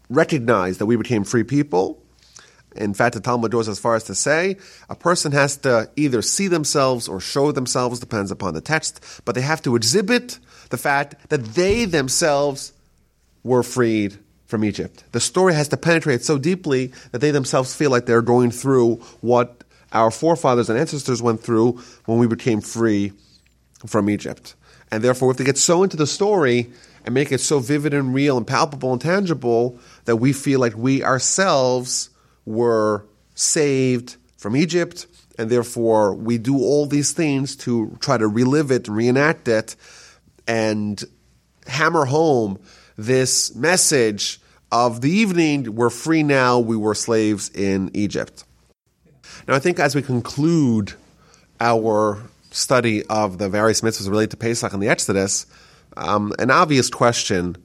recognize 0.08 0.78
that 0.78 0.86
we 0.86 0.96
became 0.96 1.24
free 1.24 1.44
people. 1.44 2.03
In 2.76 2.94
fact, 2.94 3.14
the 3.14 3.20
Talmud 3.20 3.52
goes 3.52 3.68
as 3.68 3.78
far 3.78 3.94
as 3.94 4.04
to 4.04 4.14
say 4.14 4.56
a 4.88 4.94
person 4.94 5.32
has 5.32 5.56
to 5.58 5.90
either 5.96 6.22
see 6.22 6.48
themselves 6.48 7.08
or 7.08 7.20
show 7.20 7.52
themselves, 7.52 8.00
depends 8.00 8.30
upon 8.30 8.54
the 8.54 8.60
text, 8.60 9.00
but 9.24 9.34
they 9.34 9.40
have 9.40 9.62
to 9.62 9.76
exhibit 9.76 10.38
the 10.70 10.78
fact 10.78 11.28
that 11.28 11.44
they 11.44 11.84
themselves 11.84 12.72
were 13.42 13.62
freed 13.62 14.18
from 14.46 14.64
Egypt. 14.64 15.04
The 15.12 15.20
story 15.20 15.54
has 15.54 15.68
to 15.68 15.76
penetrate 15.76 16.22
so 16.22 16.38
deeply 16.38 16.92
that 17.12 17.20
they 17.20 17.30
themselves 17.30 17.74
feel 17.74 17.90
like 17.90 18.06
they're 18.06 18.22
going 18.22 18.50
through 18.50 18.96
what 19.20 19.64
our 19.92 20.10
forefathers 20.10 20.68
and 20.68 20.78
ancestors 20.78 21.22
went 21.22 21.40
through 21.40 21.80
when 22.06 22.18
we 22.18 22.26
became 22.26 22.60
free 22.60 23.12
from 23.86 24.10
Egypt. 24.10 24.54
And 24.90 25.02
therefore, 25.02 25.30
if 25.30 25.36
they 25.36 25.44
get 25.44 25.58
so 25.58 25.82
into 25.82 25.96
the 25.96 26.06
story 26.06 26.72
and 27.04 27.14
make 27.14 27.32
it 27.32 27.40
so 27.40 27.58
vivid 27.58 27.94
and 27.94 28.14
real 28.14 28.36
and 28.36 28.46
palpable 28.46 28.92
and 28.92 29.00
tangible 29.00 29.78
that 30.04 30.16
we 30.16 30.32
feel 30.32 30.60
like 30.60 30.76
we 30.76 31.02
ourselves 31.02 32.10
were 32.46 33.06
saved 33.34 34.16
from 34.36 34.56
Egypt, 34.56 35.06
and 35.38 35.50
therefore 35.50 36.14
we 36.14 36.38
do 36.38 36.56
all 36.58 36.86
these 36.86 37.12
things 37.12 37.56
to 37.56 37.96
try 38.00 38.16
to 38.16 38.26
relive 38.26 38.70
it, 38.70 38.88
reenact 38.88 39.48
it, 39.48 39.76
and 40.46 41.02
hammer 41.66 42.04
home 42.04 42.58
this 42.96 43.54
message 43.54 44.40
of 44.70 45.00
the 45.00 45.10
evening 45.10 45.74
we're 45.74 45.90
free 45.90 46.22
now, 46.22 46.58
we 46.58 46.76
were 46.76 46.94
slaves 46.94 47.50
in 47.50 47.90
Egypt. 47.94 48.44
Now, 49.46 49.54
I 49.54 49.58
think 49.58 49.78
as 49.78 49.94
we 49.94 50.02
conclude 50.02 50.94
our 51.60 52.22
study 52.50 53.04
of 53.06 53.38
the 53.38 53.48
various 53.48 53.80
mitzvahs 53.80 54.08
related 54.08 54.32
to 54.32 54.36
Pesach 54.36 54.72
and 54.72 54.82
the 54.82 54.88
Exodus, 54.88 55.46
um, 55.96 56.32
an 56.38 56.50
obvious 56.50 56.90
question 56.90 57.56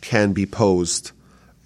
can 0.00 0.32
be 0.32 0.46
posed. 0.46 1.12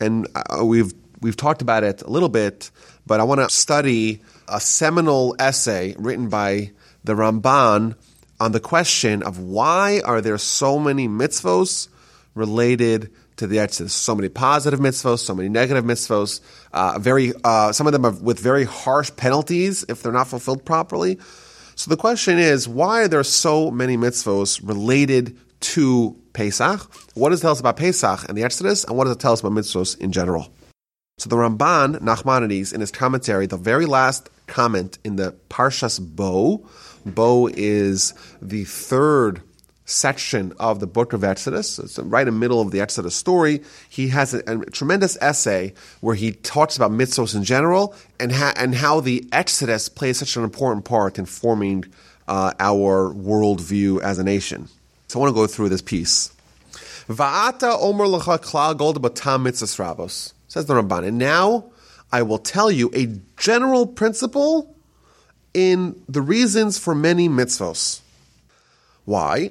And 0.01 0.27
uh, 0.35 0.65
we've, 0.65 0.93
we've 1.25 1.37
talked 1.39 1.63
about 1.63 1.85
it 1.85 2.03
a 2.03 2.11
little 2.11 2.29
bit, 2.29 2.71
but 3.07 3.19
I 3.19 3.25
want 3.25 3.41
to 3.41 3.49
study 3.49 4.21
a 4.47 4.61
seminal 4.61 5.35
essay 5.39 5.95
written 5.99 6.29
by 6.29 6.73
the 7.03 7.15
Ramban 7.15 7.97
on 8.39 8.53
the 8.53 8.61
question 8.61 9.23
of 9.23 9.39
why 9.39 10.03
are 10.05 10.21
there 10.21 10.37
so 10.37 10.79
many 10.79 11.09
mitzvos 11.09 11.89
related 12.35 13.11
to 13.37 13.47
the 13.47 13.59
Exodus. 13.59 13.95
So 13.95 14.15
many 14.15 14.29
positive 14.29 14.81
mitzvos, 14.81 15.21
so 15.21 15.35
many 15.35 15.49
negative 15.49 15.83
mitzvos. 15.83 16.43
Uh, 16.75 16.99
very, 16.99 17.33
uh, 17.43 17.73
some 17.73 17.87
of 17.87 17.95
them 17.95 18.05
are 18.05 18.13
with 18.13 18.39
very 18.39 18.65
harsh 18.65 19.11
penalties 19.17 19.83
if 19.89 20.03
they're 20.03 20.13
not 20.13 20.29
fulfilled 20.29 20.67
properly. 20.67 21.19
So 21.75 21.89
the 21.89 21.97
question 21.97 22.39
is, 22.39 22.69
why 22.69 23.05
are 23.05 23.09
there 23.09 23.25
so 23.25 23.71
many 23.71 23.97
mitzvos 23.97 24.61
related 24.63 25.39
to 25.61 26.21
Pesach? 26.35 26.83
What 27.15 27.31
does 27.31 27.41
it 27.41 27.43
tell 27.43 27.53
us 27.53 27.61
about 27.61 27.79
Pesach 27.79 28.29
and 28.29 28.37
the 28.37 28.45
Exodus, 28.45 28.85
and 28.85 28.95
what 28.95 29.05
does 29.05 29.17
it 29.17 29.21
tell 29.21 29.33
us 29.33 29.41
about 29.41 29.53
mitzvos 29.53 29.99
in 29.99 30.13
general? 30.13 30.53
So 31.19 31.29
the 31.29 31.37
Ramban 31.37 32.01
Nachmanides 32.01 32.75
in 32.75 32.81
his 32.81 32.91
commentary, 32.91 33.47
the 33.47 33.57
very 33.57 33.87
last 33.87 34.29
comment 34.49 34.99
in 35.05 35.15
the 35.15 35.35
Parshas 35.49 36.01
Bo, 36.01 36.67
Bo 37.07 37.49
is 37.53 38.15
the 38.43 38.65
third 38.65 39.41
section 39.85 40.53
of 40.59 40.81
the 40.81 40.89
book 40.89 41.13
of 41.13 41.23
Exodus. 41.23 41.79
It's 41.79 41.99
right 42.01 42.27
in 42.27 42.35
the 42.35 42.41
middle 42.41 42.61
of 42.61 42.73
the 42.73 42.81
Exodus 42.81 43.15
story. 43.15 43.63
He 43.89 44.09
has 44.09 44.35
a, 44.35 44.39
a 44.47 44.67
tremendous 44.67 45.17
essay 45.21 45.75
where 46.01 46.17
he 46.17 46.33
talks 46.33 46.77
about 46.77 46.91
mitzvos 46.91 47.37
in 47.37 47.45
general 47.45 47.95
and, 48.19 48.33
ha- 48.33 48.55
and 48.57 48.75
how 48.75 49.01
the 49.01 49.25
Exodus 49.31 49.89
plays 49.89 50.19
such 50.19 50.37
an 50.37 50.43
important 50.43 50.85
part 50.85 51.19
in 51.19 51.27
forming 51.27 51.85
uh, 52.27 52.53
our 52.59 53.15
worldview 53.15 54.01
as 54.03 54.19
a 54.19 54.25
nation. 54.25 54.69
So 55.09 55.21
I 55.21 55.23
want 55.23 55.31
to 55.31 55.41
go 55.41 55.47
through 55.47 55.69
this 55.69 55.83
piece. 55.83 56.33
Va'ata 57.09 57.79
omer 57.81 58.07
lecha 58.07 58.43
klal 58.43 58.77
gold 58.77 59.01
batam 59.01 59.47
mitzvahs 59.47 59.79
rabos, 59.79 60.33
says 60.55 60.67
the 60.67 60.75
Ramban. 60.75 61.05
And 61.05 61.19
now 61.19 61.65
I 62.13 62.23
will 62.23 62.39
tell 62.39 62.71
you 62.71 62.89
a 62.95 63.09
general 63.37 63.89
principle 63.89 64.77
in 65.53 66.01
the 66.09 66.23
reasons 66.23 66.79
for 66.79 66.95
many 66.95 67.29
mitzvos. 67.29 68.01
Why? 69.05 69.51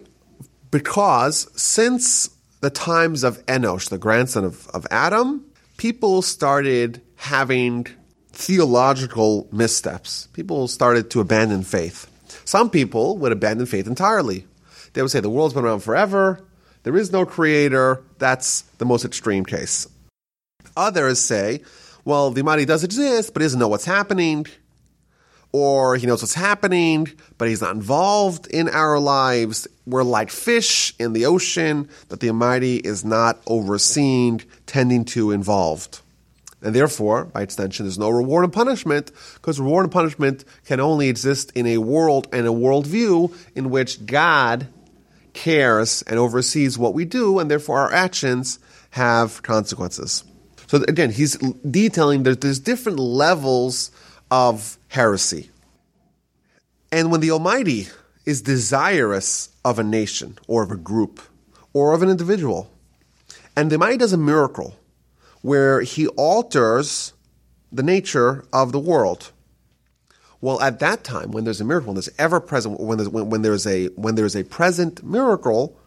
Because 0.71 1.49
since 1.61 2.29
the 2.61 2.69
times 2.69 3.25
of 3.25 3.45
Enosh, 3.47 3.89
the 3.89 3.97
grandson 3.97 4.45
of, 4.45 4.69
of 4.69 4.87
Adam, 4.91 5.45
people 5.75 6.21
started 6.21 7.01
having 7.17 7.85
theological 8.31 9.49
missteps. 9.51 10.27
People 10.31 10.69
started 10.69 11.11
to 11.11 11.19
abandon 11.19 11.63
faith. 11.63 12.09
Some 12.45 12.69
people 12.69 13.17
would 13.17 13.33
abandon 13.33 13.65
faith 13.65 13.87
entirely. 13.87 14.47
They 14.93 15.01
would 15.01 15.11
say 15.11 15.19
the 15.19 15.29
world's 15.29 15.53
been 15.53 15.65
around 15.65 15.81
forever, 15.81 16.39
there 16.83 16.95
is 16.95 17.11
no 17.11 17.25
creator. 17.25 18.03
That's 18.19 18.61
the 18.77 18.85
most 18.85 19.03
extreme 19.03 19.45
case. 19.45 19.87
Others 20.75 21.19
say, 21.19 21.61
well, 22.05 22.31
the 22.31 22.41
Almighty 22.41 22.65
does 22.65 22.83
exist, 22.83 23.33
but 23.33 23.41
he 23.41 23.45
doesn't 23.45 23.59
know 23.59 23.67
what's 23.67 23.85
happening 23.85 24.45
or 25.53 25.95
he 25.95 26.07
knows 26.07 26.21
what's 26.21 26.33
happening, 26.33 27.07
but 27.37 27.47
he's 27.47 27.61
not 27.61 27.75
involved 27.75 28.47
in 28.47 28.67
our 28.67 28.99
lives. 28.99 29.67
We're 29.85 30.03
like 30.03 30.31
fish 30.31 30.95
in 30.97 31.13
the 31.13 31.27
ocean 31.27 31.89
that 32.09 32.19
the 32.19 32.29
Almighty 32.29 32.77
is 32.77 33.05
not 33.05 33.39
overseeing, 33.45 34.41
tending 34.65 35.05
to 35.05 35.31
involved. 35.31 36.01
And 36.63 36.73
therefore, 36.73 37.25
by 37.25 37.43
extension, 37.43 37.85
there's 37.85 37.99
no 37.99 38.09
reward 38.09 38.45
and 38.45 38.53
punishment, 38.53 39.11
because 39.35 39.59
reward 39.59 39.85
and 39.85 39.91
punishment 39.91 40.43
can 40.65 40.79
only 40.79 41.07
exist 41.07 41.51
in 41.53 41.67
a 41.67 41.77
world 41.77 42.27
and 42.33 42.47
a 42.47 42.51
worldview 42.51 43.35
in 43.53 43.69
which 43.69 44.05
God 44.07 44.67
cares 45.33 46.01
and 46.03 46.17
oversees 46.17 46.79
what 46.79 46.95
we 46.95 47.05
do, 47.05 47.37
and 47.37 47.51
therefore 47.51 47.79
our 47.79 47.93
actions 47.93 48.57
have 48.91 49.43
consequences. 49.43 50.23
So 50.73 50.83
again, 50.87 51.11
he's 51.11 51.37
detailing 51.69 52.23
that 52.23 52.41
there's 52.41 52.57
different 52.57 52.97
levels 52.97 53.91
of 54.31 54.79
heresy. 54.87 55.51
And 56.91 57.11
when 57.11 57.21
the 57.21 57.29
Almighty 57.29 57.89
is 58.25 58.41
desirous 58.41 59.49
of 59.63 59.77
a 59.77 59.83
nation 59.83 60.39
or 60.47 60.63
of 60.63 60.71
a 60.71 60.75
group 60.75 61.21
or 61.73 61.93
of 61.93 62.01
an 62.01 62.09
individual, 62.09 62.71
and 63.55 63.69
the 63.69 63.75
Almighty 63.75 63.97
does 63.97 64.13
a 64.13 64.17
miracle 64.17 64.75
where 65.43 65.81
he 65.81 66.07
alters 66.07 67.13
the 67.71 67.83
nature 67.83 68.43
of 68.51 68.71
the 68.71 68.79
world. 68.79 69.31
Well, 70.41 70.59
at 70.59 70.79
that 70.79 71.03
time, 71.03 71.29
when 71.29 71.43
there's 71.43 71.61
a 71.61 71.65
miracle, 71.65 71.89
when 71.89 71.97
there's 71.97 72.09
ever 72.17 72.39
present, 72.39 72.79
when 72.79 72.97
there's, 72.97 73.09
when, 73.09 73.29
when 73.29 73.43
there's 73.43 73.67
a 73.67 73.89
when 73.89 74.15
there's 74.15 74.35
a 74.35 74.43
present 74.43 75.03
miracle, 75.03 75.77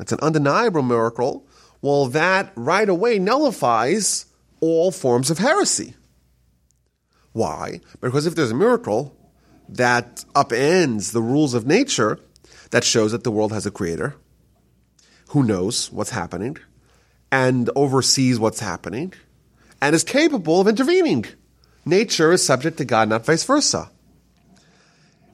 it's 0.00 0.10
an 0.10 0.18
undeniable 0.20 0.82
miracle. 0.82 1.47
Well, 1.80 2.06
that 2.06 2.52
right 2.56 2.88
away 2.88 3.18
nullifies 3.18 4.26
all 4.60 4.90
forms 4.90 5.30
of 5.30 5.38
heresy. 5.38 5.94
Why? 7.32 7.80
Because 8.00 8.26
if 8.26 8.34
there's 8.34 8.50
a 8.50 8.56
miracle 8.56 9.16
that 9.68 10.24
upends 10.34 11.12
the 11.12 11.22
rules 11.22 11.54
of 11.54 11.66
nature, 11.66 12.18
that 12.70 12.84
shows 12.84 13.12
that 13.12 13.24
the 13.24 13.30
world 13.30 13.52
has 13.52 13.66
a 13.66 13.70
creator 13.70 14.16
who 15.28 15.42
knows 15.42 15.92
what's 15.92 16.10
happening 16.10 16.56
and 17.30 17.70
oversees 17.76 18.38
what's 18.38 18.60
happening 18.60 19.12
and 19.80 19.94
is 19.94 20.04
capable 20.04 20.60
of 20.60 20.68
intervening. 20.68 21.24
Nature 21.84 22.32
is 22.32 22.44
subject 22.44 22.78
to 22.78 22.84
God, 22.84 23.08
not 23.08 23.24
vice 23.24 23.44
versa. 23.44 23.90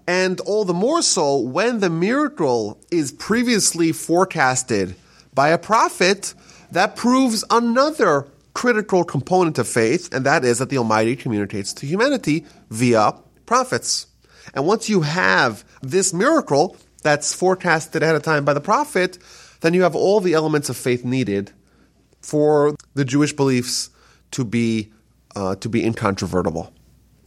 And 0.07 0.39
all 0.41 0.65
the 0.65 0.75
more 0.75 1.01
so 1.01 1.39
when 1.39 1.81
the 1.81 1.91
miracle 1.91 2.79
is 2.91 3.11
previously 3.11 3.91
forecasted 3.91 4.95
by 5.35 5.49
a 5.49 5.59
prophet, 5.59 6.35
that 6.71 6.97
proves 6.97 7.45
another 7.51 8.27
critical 8.55 9.05
component 9.05 9.59
of 9.59 9.69
faith, 9.69 10.13
and 10.15 10.25
that 10.27 10.45
is 10.45 10.59
that 10.59 10.71
the 10.71 10.79
Almighty 10.79 11.17
communicates 11.17 11.73
to 11.75 11.87
humanity 11.87 12.47
via 12.71 13.15
prophets. 13.47 14.07
And 14.55 14.67
once 14.67 14.89
you 14.89 15.03
have 15.03 15.65
this 15.83 16.13
miracle 16.13 16.77
that's 17.03 17.35
forecasted 17.35 18.03
ahead 18.03 18.17
of 18.17 18.23
time 18.23 18.45
by 18.45 18.55
the 18.55 18.61
prophet, 18.61 19.19
then 19.61 19.75
you 19.75 19.83
have 19.83 19.95
all 19.95 20.21
the 20.21 20.35
elements 20.35 20.69
of 20.69 20.77
faith 20.77 21.05
needed 21.05 21.53
for 22.21 22.75
the 22.95 23.05
Jewish 23.05 23.33
beliefs 23.33 23.91
to 24.33 24.45
be 24.45 24.93
uh, 25.37 25.57
to 25.57 25.69
be 25.69 25.85
incontrovertible. 25.85 26.73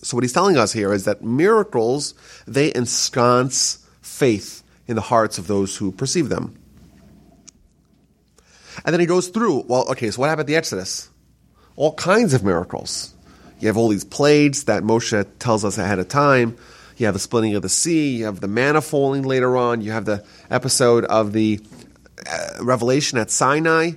So 0.01 0.15
what 0.15 0.23
he's 0.23 0.33
telling 0.33 0.57
us 0.57 0.71
here 0.71 0.93
is 0.93 1.03
that 1.05 1.23
miracles 1.23 2.13
they 2.45 2.71
ensconce 2.73 3.85
faith 4.01 4.63
in 4.87 4.95
the 4.95 5.01
hearts 5.01 5.37
of 5.37 5.47
those 5.47 5.75
who 5.77 5.91
perceive 5.91 6.29
them. 6.29 6.57
And 8.85 8.93
then 8.93 8.99
he 8.99 9.05
goes 9.05 9.27
through, 9.29 9.65
well, 9.67 9.89
okay, 9.91 10.11
so 10.11 10.21
what 10.21 10.29
happened 10.29 10.41
at 10.41 10.47
the 10.47 10.55
Exodus? 10.55 11.09
all 11.77 11.93
kinds 11.93 12.33
of 12.33 12.43
miracles. 12.43 13.13
You 13.59 13.67
have 13.67 13.77
all 13.77 13.87
these 13.87 14.03
plagues 14.03 14.65
that 14.65 14.83
Moshe 14.83 15.25
tells 15.39 15.63
us 15.63 15.77
ahead 15.77 15.99
of 15.99 16.09
time. 16.09 16.57
You 16.97 17.05
have 17.05 17.15
the 17.15 17.19
splitting 17.19 17.55
of 17.55 17.61
the 17.61 17.69
sea. 17.69 18.17
You 18.17 18.25
have 18.25 18.41
the 18.41 18.47
manna 18.47 18.81
falling 18.81 19.23
later 19.23 19.55
on. 19.55 19.81
You 19.81 19.91
have 19.91 20.05
the 20.05 20.25
episode 20.49 21.05
of 21.05 21.31
the 21.31 21.61
uh, 22.29 22.63
revelation 22.63 23.17
at 23.19 23.31
Sinai. 23.31 23.91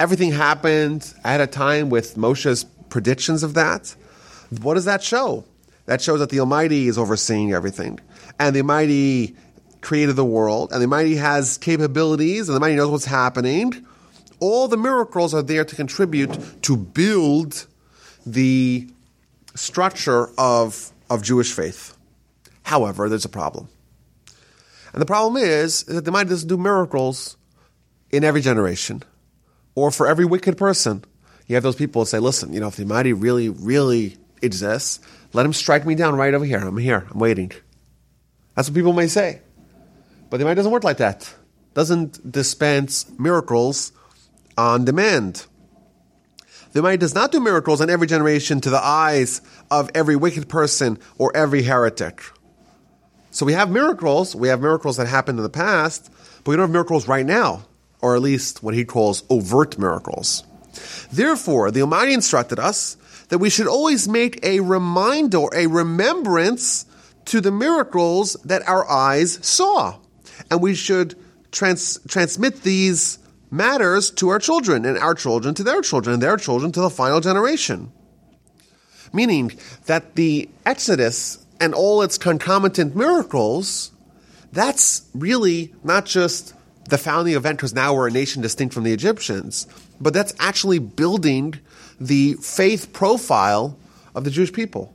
Everything 0.00 0.32
happened 0.32 1.12
ahead 1.22 1.42
of 1.42 1.50
time 1.50 1.90
with 1.90 2.16
Moshe's 2.16 2.64
predictions 2.88 3.42
of 3.42 3.54
that. 3.54 3.94
What 4.62 4.74
does 4.74 4.86
that 4.86 5.02
show? 5.02 5.44
That 5.86 6.00
shows 6.00 6.20
that 6.20 6.30
the 6.30 6.40
Almighty 6.40 6.88
is 6.88 6.96
overseeing 6.96 7.52
everything. 7.52 8.00
And 8.38 8.56
the 8.56 8.60
Almighty 8.60 9.36
created 9.82 10.16
the 10.16 10.24
world. 10.24 10.72
And 10.72 10.80
the 10.80 10.86
Almighty 10.86 11.16
has 11.16 11.58
capabilities. 11.58 12.48
And 12.48 12.54
the 12.54 12.60
Almighty 12.60 12.76
knows 12.76 12.90
what's 12.90 13.04
happening 13.04 13.86
all 14.42 14.66
the 14.66 14.76
miracles 14.76 15.32
are 15.34 15.42
there 15.42 15.64
to 15.64 15.76
contribute 15.76 16.36
to 16.62 16.76
build 16.76 17.64
the 18.26 18.90
structure 19.54 20.30
of, 20.36 20.90
of 21.08 21.22
Jewish 21.22 21.52
faith. 21.52 21.96
However, 22.64 23.08
there's 23.08 23.24
a 23.24 23.28
problem. 23.28 23.68
And 24.92 25.00
the 25.00 25.06
problem 25.06 25.40
is, 25.40 25.84
that 25.84 26.04
the 26.04 26.10
Almighty 26.10 26.30
doesn't 26.30 26.48
do 26.48 26.56
miracles 26.56 27.36
in 28.10 28.24
every 28.24 28.40
generation 28.40 29.04
or 29.76 29.92
for 29.92 30.08
every 30.08 30.24
wicked 30.24 30.56
person. 30.56 31.04
You 31.46 31.54
have 31.54 31.62
those 31.62 31.76
people 31.76 32.02
who 32.02 32.06
say, 32.06 32.18
listen, 32.18 32.52
you 32.52 32.58
know, 32.58 32.66
if 32.66 32.74
the 32.74 32.82
Almighty 32.82 33.12
really, 33.12 33.48
really 33.48 34.16
exists, 34.42 34.98
let 35.32 35.46
him 35.46 35.52
strike 35.52 35.86
me 35.86 35.94
down 35.94 36.16
right 36.16 36.34
over 36.34 36.44
here. 36.44 36.58
I'm 36.58 36.76
here. 36.78 37.06
I'm 37.12 37.20
waiting. 37.20 37.52
That's 38.56 38.68
what 38.68 38.74
people 38.74 38.92
may 38.92 39.06
say. 39.06 39.40
But 40.30 40.38
the 40.38 40.44
Almighty 40.44 40.56
doesn't 40.56 40.72
work 40.72 40.82
like 40.82 40.96
that. 40.96 41.32
Doesn't 41.74 42.30
dispense 42.30 43.06
miracles 43.20 43.92
on 44.56 44.84
demand. 44.84 45.46
The 46.72 46.80
Almighty 46.80 46.98
does 46.98 47.14
not 47.14 47.32
do 47.32 47.40
miracles 47.40 47.80
in 47.80 47.90
every 47.90 48.06
generation 48.06 48.60
to 48.62 48.70
the 48.70 48.82
eyes 48.82 49.42
of 49.70 49.90
every 49.94 50.16
wicked 50.16 50.48
person 50.48 50.98
or 51.18 51.36
every 51.36 51.62
heretic. 51.62 52.22
So 53.30 53.44
we 53.44 53.52
have 53.52 53.70
miracles. 53.70 54.34
We 54.34 54.48
have 54.48 54.60
miracles 54.60 54.96
that 54.96 55.06
happened 55.06 55.38
in 55.38 55.42
the 55.42 55.50
past, 55.50 56.10
but 56.44 56.50
we 56.50 56.56
don't 56.56 56.64
have 56.64 56.70
miracles 56.70 57.08
right 57.08 57.26
now, 57.26 57.66
or 58.00 58.14
at 58.14 58.22
least 58.22 58.62
what 58.62 58.74
he 58.74 58.84
calls 58.84 59.24
overt 59.28 59.78
miracles. 59.78 60.44
Therefore, 61.12 61.70
the 61.70 61.82
Almighty 61.82 62.14
instructed 62.14 62.58
us 62.58 62.96
that 63.28 63.38
we 63.38 63.50
should 63.50 63.66
always 63.66 64.08
make 64.08 64.44
a 64.44 64.60
reminder, 64.60 65.46
a 65.54 65.66
remembrance 65.66 66.86
to 67.26 67.40
the 67.40 67.52
miracles 67.52 68.34
that 68.44 68.66
our 68.68 68.88
eyes 68.90 69.38
saw. 69.46 69.98
And 70.50 70.60
we 70.60 70.74
should 70.74 71.14
trans- 71.50 71.98
transmit 72.08 72.62
these 72.62 73.18
matters 73.52 74.10
to 74.10 74.30
our 74.30 74.38
children, 74.38 74.84
and 74.84 74.98
our 74.98 75.14
children 75.14 75.54
to 75.54 75.62
their 75.62 75.82
children, 75.82 76.14
and 76.14 76.22
their 76.22 76.36
children 76.36 76.72
to 76.72 76.80
the 76.80 76.90
final 76.90 77.20
generation. 77.20 77.92
Meaning 79.12 79.52
that 79.86 80.14
the 80.16 80.48
Exodus 80.64 81.44
and 81.60 81.74
all 81.74 82.02
its 82.02 82.16
concomitant 82.16 82.96
miracles, 82.96 83.92
that's 84.52 85.02
really 85.14 85.74
not 85.84 86.06
just 86.06 86.54
the 86.88 86.98
founding 86.98 87.34
event 87.34 87.58
because 87.58 87.74
now 87.74 87.94
we're 87.94 88.08
a 88.08 88.10
nation 88.10 88.42
distinct 88.42 88.74
from 88.74 88.84
the 88.84 88.92
Egyptians, 88.92 89.66
but 90.00 90.14
that's 90.14 90.34
actually 90.40 90.78
building 90.78 91.54
the 92.00 92.34
faith 92.34 92.92
profile 92.92 93.78
of 94.14 94.24
the 94.24 94.30
Jewish 94.30 94.52
people. 94.52 94.94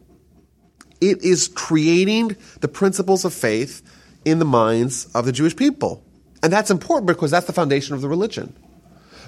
It 1.00 1.24
is 1.24 1.48
creating 1.48 2.36
the 2.62 2.68
principles 2.68 3.24
of 3.24 3.34
faith 3.34 3.84
in 4.26 4.40
the 4.40 4.46
minds 4.46 5.06
of 5.14 5.26
the 5.26 5.32
Jewish 5.32 5.56
people. 5.56 6.04
And 6.48 6.54
that's 6.54 6.72
important 6.72 7.08
because 7.08 7.30
that's 7.30 7.46
the 7.46 7.52
foundation 7.52 7.94
of 7.94 8.00
the 8.00 8.08
religion. 8.08 8.56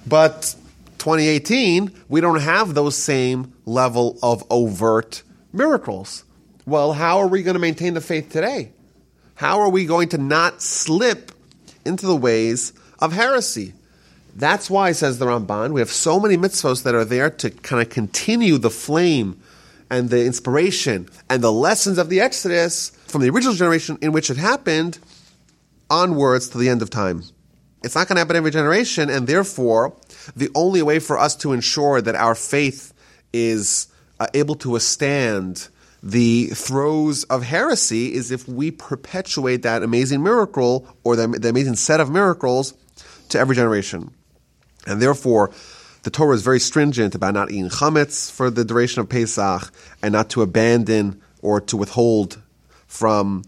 But 0.08 0.56
2018, 1.00 1.92
we 2.08 2.22
don't 2.22 2.40
have 2.40 2.74
those 2.74 2.96
same 2.96 3.52
level 3.66 4.18
of 4.24 4.46
overt 4.50 5.24
miracles. 5.52 6.24
Well, 6.66 6.94
how 6.94 7.18
are 7.18 7.28
we 7.28 7.44
going 7.44 7.56
to 7.56 7.60
maintain 7.60 7.94
the 7.94 8.00
faith 8.00 8.30
today? 8.32 8.72
How 9.36 9.60
are 9.60 9.68
we 9.68 9.86
going 9.86 10.08
to 10.10 10.18
not 10.18 10.62
slip 10.62 11.34
into 11.84 12.06
the 12.06 12.16
ways 12.16 12.72
of 13.00 13.12
heresy? 13.12 13.74
That's 14.34 14.70
why, 14.70 14.94
says 14.94 15.20
the 15.20 15.26
Ramban, 15.26 15.74
we 15.74 15.82
have 15.82 15.92
so 15.92 16.22
many 16.22 16.38
mitzvahs 16.38 16.84
that 16.84 16.96
are 16.96 17.04
there 17.04 17.30
to 17.32 17.50
kind 17.50 17.82
of 17.82 17.90
continue 17.90 18.58
the 18.58 18.70
flame 18.70 19.42
and 19.90 20.10
the 20.10 20.24
inspiration 20.24 21.10
and 21.30 21.44
the 21.44 21.52
lessons 21.52 21.98
of 21.98 22.08
the 22.08 22.22
Exodus 22.22 22.92
from 23.08 23.20
the 23.20 23.30
original 23.30 23.56
generation 23.56 23.98
in 24.02 24.14
which 24.14 24.30
it 24.30 24.38
happened 24.38 25.00
onwards 25.90 26.50
to 26.50 26.58
the 26.58 26.70
end 26.70 26.82
of 26.82 26.90
time. 26.90 27.24
It's 27.84 27.96
not 27.96 28.08
going 28.08 28.16
to 28.16 28.20
happen 28.20 28.36
every 28.36 28.52
generation, 28.52 29.10
and 29.10 29.26
therefore, 29.26 29.96
the 30.36 30.50
only 30.54 30.82
way 30.82 31.00
for 31.00 31.18
us 31.18 31.36
to 31.38 31.54
ensure 31.54 32.02
that 32.02 32.16
our 32.16 32.36
faith 32.36 32.94
is 33.32 33.88
uh, 34.20 34.28
able 34.34 34.56
to 34.56 34.72
withstand 34.72 35.70
the 36.02 36.48
throes 36.48 37.24
of 37.26 37.44
heresy 37.44 38.14
is 38.14 38.32
if 38.32 38.48
we 38.48 38.72
perpetuate 38.72 39.64
that 39.64 39.84
amazing 39.84 40.24
miracle 40.24 40.88
or 41.04 41.16
the, 41.16 41.28
the 41.28 41.50
amazing 41.50 41.76
set 41.76 42.00
of 42.00 42.10
miracles 42.10 42.74
to 43.30 43.40
every 43.40 43.56
generation. 43.56 44.12
And 44.88 45.02
therefore, 45.02 45.52
the 46.04 46.10
Torah 46.10 46.36
is 46.36 46.42
very 46.42 46.60
stringent 46.60 47.16
about 47.16 47.34
not 47.34 47.52
eating 47.52 47.70
chametz 47.70 48.32
for 48.32 48.50
the 48.50 48.64
duration 48.64 49.02
of 49.02 49.10
Pesach 49.10 49.72
and 50.02 50.14
not 50.14 50.30
to 50.32 50.42
abandon 50.42 51.22
or 51.42 51.60
to 51.62 51.76
withhold 51.76 52.42
from 52.88 53.44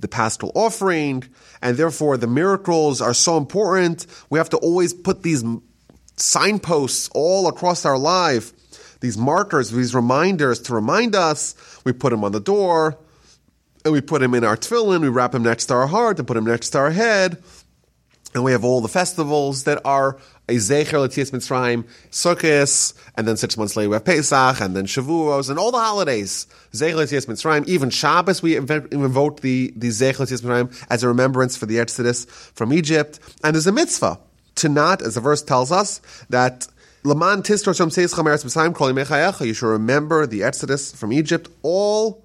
the 0.00 0.08
paschal 0.08 0.52
offering, 0.54 1.24
and 1.64 1.78
therefore 1.78 2.18
the 2.18 2.26
miracles 2.26 3.00
are 3.00 3.14
so 3.14 3.38
important. 3.38 4.06
We 4.28 4.38
have 4.38 4.50
to 4.50 4.58
always 4.58 4.92
put 4.92 5.22
these 5.22 5.42
signposts 6.16 7.08
all 7.14 7.48
across 7.48 7.86
our 7.86 7.98
life, 7.98 8.52
these 9.00 9.16
markers, 9.16 9.70
these 9.70 9.94
reminders 9.94 10.60
to 10.60 10.74
remind 10.74 11.16
us. 11.16 11.54
We 11.84 11.92
put 11.92 12.10
them 12.10 12.22
on 12.22 12.32
the 12.32 12.40
door, 12.40 12.98
and 13.82 13.94
we 13.94 14.02
put 14.02 14.20
them 14.20 14.34
in 14.34 14.44
our 14.44 14.56
tefillin, 14.56 15.00
we 15.00 15.08
wrap 15.08 15.32
them 15.32 15.42
next 15.42 15.66
to 15.66 15.74
our 15.74 15.86
heart, 15.86 16.18
and 16.18 16.28
put 16.28 16.34
them 16.34 16.44
next 16.44 16.70
to 16.70 16.78
our 16.78 16.90
head. 16.90 17.42
And 18.34 18.44
we 18.44 18.52
have 18.52 18.64
all 18.64 18.82
the 18.82 18.88
festivals 18.88 19.64
that 19.64 19.80
are 19.86 20.18
a 20.48 20.56
Zecher 20.56 20.98
Latzias 20.98 21.30
Mitzrayim, 21.30 21.84
Sukkot, 22.10 22.94
and 23.16 23.26
then 23.26 23.36
six 23.36 23.56
months 23.56 23.76
later 23.76 23.88
we 23.88 23.94
have 23.94 24.04
Pesach, 24.04 24.60
and 24.60 24.76
then 24.76 24.84
Shavuos, 24.84 25.48
and 25.48 25.58
all 25.58 25.72
the 25.72 25.78
holidays. 25.78 26.46
Zecher 26.72 26.96
Latzias 26.96 27.26
Mitzrayim, 27.26 27.66
even 27.66 27.90
Shabbos 27.90 28.42
we 28.42 28.56
invoke 28.56 29.40
the, 29.40 29.72
the 29.76 29.88
Zecher 29.88 30.26
Latzias 30.26 30.42
Mitzrayim 30.42 30.86
as 30.90 31.02
a 31.02 31.08
remembrance 31.08 31.56
for 31.56 31.66
the 31.66 31.78
Exodus 31.78 32.24
from 32.54 32.72
Egypt. 32.72 33.18
And 33.42 33.54
there's 33.54 33.66
a 33.66 33.72
mitzvah 33.72 34.20
to 34.56 34.68
not, 34.68 35.02
as 35.02 35.14
the 35.14 35.20
verse 35.20 35.42
tells 35.42 35.72
us, 35.72 36.00
that 36.28 36.68
Laman 37.04 37.42
Tistor 37.42 37.74
Seis 37.92 39.46
you 39.46 39.54
should 39.54 39.66
remember 39.66 40.26
the 40.26 40.42
Exodus 40.42 40.92
from 40.92 41.12
Egypt 41.12 41.50
all 41.62 42.24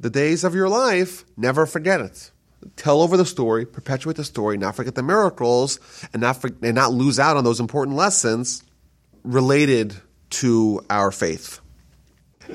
the 0.00 0.10
days 0.10 0.44
of 0.44 0.54
your 0.54 0.68
life, 0.68 1.24
never 1.36 1.66
forget 1.66 2.00
it 2.00 2.30
tell 2.76 3.02
over 3.02 3.16
the 3.16 3.26
story, 3.26 3.66
perpetuate 3.66 4.16
the 4.16 4.24
story, 4.24 4.56
not 4.56 4.76
forget 4.76 4.94
the 4.94 5.02
miracles, 5.02 5.80
and 6.12 6.20
not 6.20 6.40
for, 6.40 6.50
and 6.62 6.74
not 6.74 6.92
lose 6.92 7.18
out 7.18 7.36
on 7.36 7.44
those 7.44 7.60
important 7.60 7.96
lessons 7.96 8.62
related 9.22 9.94
to 10.30 10.84
our 10.90 11.10
faith. 11.10 11.60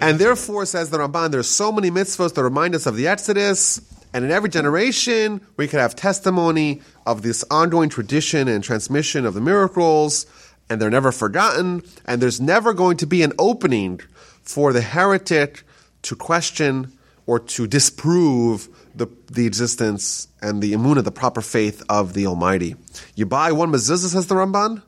And 0.01 0.17
therefore, 0.19 0.65
says 0.65 0.89
the 0.89 0.97
Ramban, 0.97 1.31
there's 1.31 1.49
so 1.49 1.71
many 1.71 1.91
mitzvahs 1.91 2.33
that 2.33 2.43
remind 2.43 2.75
us 2.75 2.85
of 2.85 2.95
the 2.95 3.07
Exodus, 3.07 3.81
and 4.13 4.25
in 4.25 4.31
every 4.31 4.49
generation 4.49 5.45
we 5.57 5.67
could 5.67 5.79
have 5.79 5.95
testimony 5.95 6.81
of 7.05 7.21
this 7.21 7.43
ongoing 7.51 7.89
tradition 7.89 8.47
and 8.47 8.63
transmission 8.63 9.25
of 9.25 9.33
the 9.33 9.41
miracles, 9.41 10.25
and 10.69 10.81
they're 10.81 10.89
never 10.89 11.11
forgotten, 11.11 11.83
and 12.05 12.21
there's 12.21 12.41
never 12.41 12.73
going 12.73 12.97
to 12.97 13.05
be 13.05 13.21
an 13.21 13.33
opening 13.37 13.99
for 14.41 14.73
the 14.73 14.81
heretic 14.81 15.63
to 16.03 16.15
question 16.15 16.91
or 17.25 17.39
to 17.39 17.67
disprove 17.67 18.67
the, 18.95 19.07
the 19.31 19.45
existence 19.45 20.27
and 20.41 20.61
the 20.61 20.73
of 20.73 21.05
the 21.05 21.11
proper 21.11 21.41
faith 21.41 21.83
of 21.89 22.13
the 22.13 22.27
Almighty. 22.27 22.75
You 23.15 23.25
buy 23.25 23.51
one 23.51 23.71
mezuzah, 23.71 24.09
says 24.09 24.27
the 24.27 24.35
Ramban. 24.35 24.81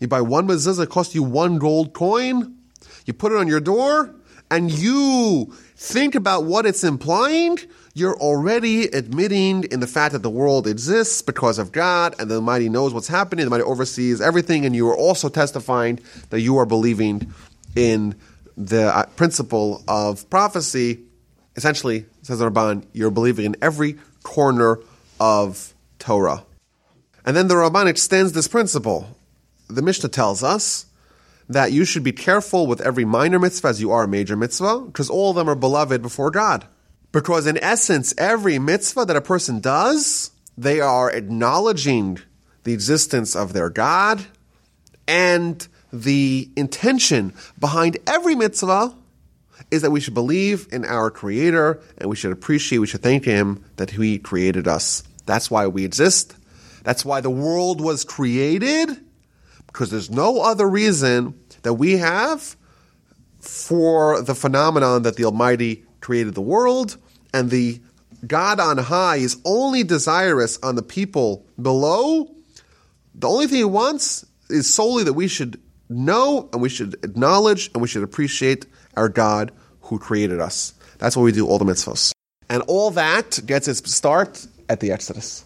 You 0.00 0.08
buy 0.08 0.20
one 0.20 0.46
mezuzah, 0.46 0.84
it 0.84 0.90
costs 0.90 1.14
you 1.14 1.22
one 1.22 1.58
gold 1.58 1.92
coin. 1.92 2.56
You 3.04 3.12
put 3.12 3.32
it 3.32 3.38
on 3.38 3.46
your 3.46 3.60
door, 3.60 4.14
and 4.50 4.70
you 4.70 5.52
think 5.76 6.14
about 6.14 6.44
what 6.44 6.66
it's 6.66 6.84
implying. 6.84 7.58
You're 7.94 8.16
already 8.16 8.84
admitting 8.84 9.64
in 9.64 9.80
the 9.80 9.86
fact 9.86 10.12
that 10.12 10.22
the 10.22 10.30
world 10.30 10.66
exists 10.66 11.22
because 11.22 11.58
of 11.58 11.72
God, 11.72 12.14
and 12.18 12.30
the 12.30 12.36
Almighty 12.36 12.68
knows 12.68 12.92
what's 12.92 13.08
happening. 13.08 13.44
The 13.46 13.52
Almighty 13.52 13.70
oversees 13.70 14.20
everything, 14.20 14.66
and 14.66 14.74
you 14.74 14.88
are 14.88 14.96
also 14.96 15.28
testifying 15.28 16.00
that 16.30 16.40
you 16.40 16.58
are 16.58 16.66
believing 16.66 17.32
in 17.74 18.16
the 18.56 18.94
uh, 18.94 19.06
principle 19.16 19.82
of 19.86 20.28
prophecy 20.30 21.05
essentially, 21.56 22.06
says 22.22 22.38
the 22.38 22.50
Ramban, 22.50 22.84
you're 22.92 23.10
believing 23.10 23.46
in 23.46 23.56
every 23.62 23.96
corner 24.22 24.78
of 25.18 25.74
Torah. 25.98 26.44
And 27.24 27.36
then 27.36 27.48
the 27.48 27.54
Ramban 27.54 27.86
extends 27.86 28.32
this 28.32 28.48
principle. 28.48 29.16
The 29.68 29.82
Mishnah 29.82 30.10
tells 30.10 30.42
us 30.42 30.86
that 31.48 31.72
you 31.72 31.84
should 31.84 32.04
be 32.04 32.12
careful 32.12 32.66
with 32.66 32.80
every 32.80 33.04
minor 33.04 33.38
mitzvah 33.38 33.68
as 33.68 33.80
you 33.80 33.90
are 33.92 34.04
a 34.04 34.08
major 34.08 34.36
mitzvah, 34.36 34.80
because 34.80 35.10
all 35.10 35.30
of 35.30 35.36
them 35.36 35.48
are 35.48 35.54
beloved 35.54 36.02
before 36.02 36.30
God. 36.30 36.66
Because 37.12 37.46
in 37.46 37.56
essence, 37.58 38.14
every 38.18 38.58
mitzvah 38.58 39.06
that 39.06 39.16
a 39.16 39.20
person 39.20 39.60
does, 39.60 40.30
they 40.58 40.80
are 40.80 41.10
acknowledging 41.10 42.18
the 42.64 42.72
existence 42.72 43.34
of 43.36 43.52
their 43.52 43.70
God 43.70 44.24
and 45.06 45.66
the 45.92 46.50
intention 46.56 47.32
behind 47.58 47.98
every 48.06 48.34
mitzvah 48.34 48.94
is 49.70 49.82
that 49.82 49.90
we 49.90 50.00
should 50.00 50.14
believe 50.14 50.68
in 50.70 50.84
our 50.84 51.10
Creator 51.10 51.80
and 51.98 52.08
we 52.08 52.16
should 52.16 52.32
appreciate, 52.32 52.78
we 52.78 52.86
should 52.86 53.02
thank 53.02 53.24
Him 53.24 53.64
that 53.76 53.90
He 53.90 54.18
created 54.18 54.68
us. 54.68 55.02
That's 55.26 55.50
why 55.50 55.66
we 55.66 55.84
exist. 55.84 56.36
That's 56.84 57.04
why 57.04 57.20
the 57.20 57.30
world 57.30 57.80
was 57.80 58.04
created, 58.04 58.90
because 59.66 59.90
there's 59.90 60.10
no 60.10 60.40
other 60.40 60.68
reason 60.68 61.34
that 61.62 61.74
we 61.74 61.96
have 61.96 62.56
for 63.40 64.22
the 64.22 64.34
phenomenon 64.34 65.02
that 65.02 65.16
the 65.16 65.24
Almighty 65.24 65.84
created 66.00 66.34
the 66.34 66.40
world 66.40 66.96
and 67.34 67.50
the 67.50 67.80
God 68.26 68.60
on 68.60 68.78
high 68.78 69.16
is 69.16 69.36
only 69.44 69.82
desirous 69.82 70.58
on 70.62 70.76
the 70.76 70.82
people 70.82 71.44
below. 71.60 72.32
The 73.14 73.28
only 73.28 73.46
thing 73.46 73.58
He 73.58 73.64
wants 73.64 74.24
is 74.48 74.72
solely 74.72 75.04
that 75.04 75.14
we 75.14 75.28
should 75.28 75.60
know 75.88 76.48
and 76.52 76.62
we 76.62 76.68
should 76.68 76.94
acknowledge 77.02 77.70
and 77.72 77.82
we 77.82 77.88
should 77.88 78.02
appreciate 78.02 78.66
our 78.96 79.08
God 79.08 79.52
who 79.82 79.98
created 79.98 80.40
us. 80.40 80.74
That's 80.98 81.16
why 81.16 81.22
we 81.22 81.32
do 81.32 81.46
all 81.46 81.58
the 81.58 81.64
mitzvahs. 81.64 82.12
And 82.48 82.62
all 82.66 82.90
that 82.92 83.40
gets 83.44 83.68
its 83.68 83.92
start 83.92 84.46
at 84.68 84.80
the 84.80 84.92
Exodus. 84.92 85.44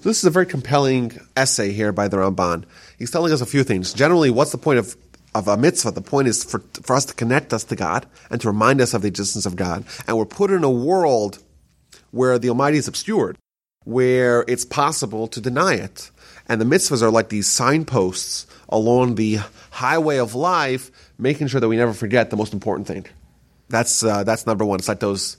So 0.00 0.08
this 0.08 0.18
is 0.18 0.24
a 0.24 0.30
very 0.30 0.46
compelling 0.46 1.12
essay 1.36 1.72
here 1.72 1.92
by 1.92 2.08
the 2.08 2.16
Ramban. 2.16 2.64
He's 2.98 3.10
telling 3.10 3.32
us 3.32 3.40
a 3.40 3.46
few 3.46 3.64
things. 3.64 3.92
Generally, 3.92 4.30
what's 4.30 4.52
the 4.52 4.58
point 4.58 4.78
of, 4.78 4.96
of 5.34 5.46
a 5.48 5.56
mitzvah? 5.56 5.90
The 5.90 6.00
point 6.00 6.28
is 6.28 6.42
for, 6.42 6.60
for 6.82 6.96
us 6.96 7.04
to 7.06 7.14
connect 7.14 7.52
us 7.52 7.64
to 7.64 7.76
God 7.76 8.06
and 8.30 8.40
to 8.40 8.48
remind 8.48 8.80
us 8.80 8.94
of 8.94 9.02
the 9.02 9.08
existence 9.08 9.44
of 9.44 9.56
God. 9.56 9.84
And 10.06 10.16
we're 10.16 10.24
put 10.24 10.50
in 10.50 10.64
a 10.64 10.70
world 10.70 11.42
where 12.12 12.38
the 12.38 12.48
Almighty 12.48 12.78
is 12.78 12.88
obscured. 12.88 13.36
where 13.84 14.44
it's 14.46 14.64
possible 14.64 15.26
to 15.28 15.40
deny 15.40 15.74
it. 15.74 16.10
And 16.48 16.60
the 16.60 16.64
mitzvahs 16.64 17.02
are 17.02 17.10
like 17.10 17.28
these 17.28 17.46
signposts 17.46 18.46
along 18.68 19.14
the 19.14 19.40
highway 19.70 20.18
of 20.18 20.34
life, 20.34 20.90
making 21.20 21.48
sure 21.48 21.60
that 21.60 21.68
we 21.68 21.76
never 21.76 21.92
forget 21.92 22.30
the 22.30 22.36
most 22.36 22.52
important 22.52 22.86
thing. 22.86 23.06
That's 23.68 24.02
uh, 24.02 24.24
that's 24.24 24.46
number 24.46 24.64
one. 24.64 24.78
It's 24.78 24.88
like 24.88 25.00
those 25.00 25.36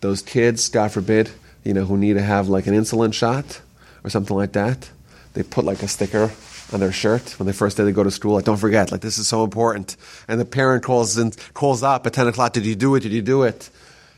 those 0.00 0.22
kids, 0.22 0.68
God 0.68 0.92
forbid, 0.92 1.30
you 1.64 1.74
know, 1.74 1.84
who 1.84 1.96
need 1.96 2.14
to 2.14 2.22
have 2.22 2.48
like 2.48 2.66
an 2.66 2.74
insulin 2.74 3.12
shot 3.12 3.60
or 4.02 4.10
something 4.10 4.36
like 4.36 4.52
that. 4.52 4.90
They 5.34 5.42
put 5.42 5.64
like 5.64 5.82
a 5.82 5.88
sticker 5.88 6.30
on 6.72 6.80
their 6.80 6.92
shirt 6.92 7.38
when 7.38 7.46
the 7.46 7.52
first 7.52 7.76
day 7.76 7.84
they 7.84 7.92
go 7.92 8.04
to 8.04 8.10
school. 8.10 8.34
Like, 8.34 8.44
don't 8.44 8.56
forget, 8.56 8.92
like 8.92 9.00
this 9.00 9.18
is 9.18 9.28
so 9.28 9.44
important. 9.44 9.96
And 10.28 10.40
the 10.40 10.44
parent 10.44 10.84
calls 10.84 11.18
in, 11.18 11.32
calls 11.52 11.82
up 11.82 12.06
at 12.06 12.12
ten 12.12 12.26
o'clock. 12.28 12.52
Did 12.52 12.64
you 12.64 12.76
do 12.76 12.94
it? 12.94 13.00
Did 13.00 13.12
you 13.12 13.22
do 13.22 13.42
it? 13.42 13.68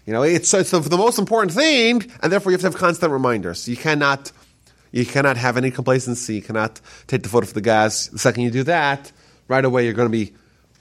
You 0.04 0.12
know, 0.12 0.22
it's, 0.22 0.54
it's 0.54 0.70
the, 0.70 0.78
the 0.78 0.96
most 0.96 1.18
important 1.18 1.52
thing, 1.52 2.08
and 2.22 2.30
therefore 2.30 2.52
you 2.52 2.54
have 2.54 2.60
to 2.60 2.68
have 2.68 2.76
constant 2.76 3.10
reminders. 3.10 3.66
You 3.68 3.76
cannot 3.76 4.30
you 4.92 5.04
cannot 5.04 5.36
have 5.36 5.56
any 5.56 5.70
complacency. 5.70 6.36
You 6.36 6.42
cannot 6.42 6.80
take 7.06 7.22
the 7.22 7.28
foot 7.28 7.42
off 7.42 7.52
the 7.52 7.60
gas. 7.60 8.06
The 8.06 8.18
second 8.18 8.44
you 8.44 8.50
do 8.50 8.62
that, 8.64 9.10
right 9.48 9.64
away 9.64 9.84
you're 9.84 9.94
going 9.94 10.08
to 10.08 10.12
be 10.12 10.34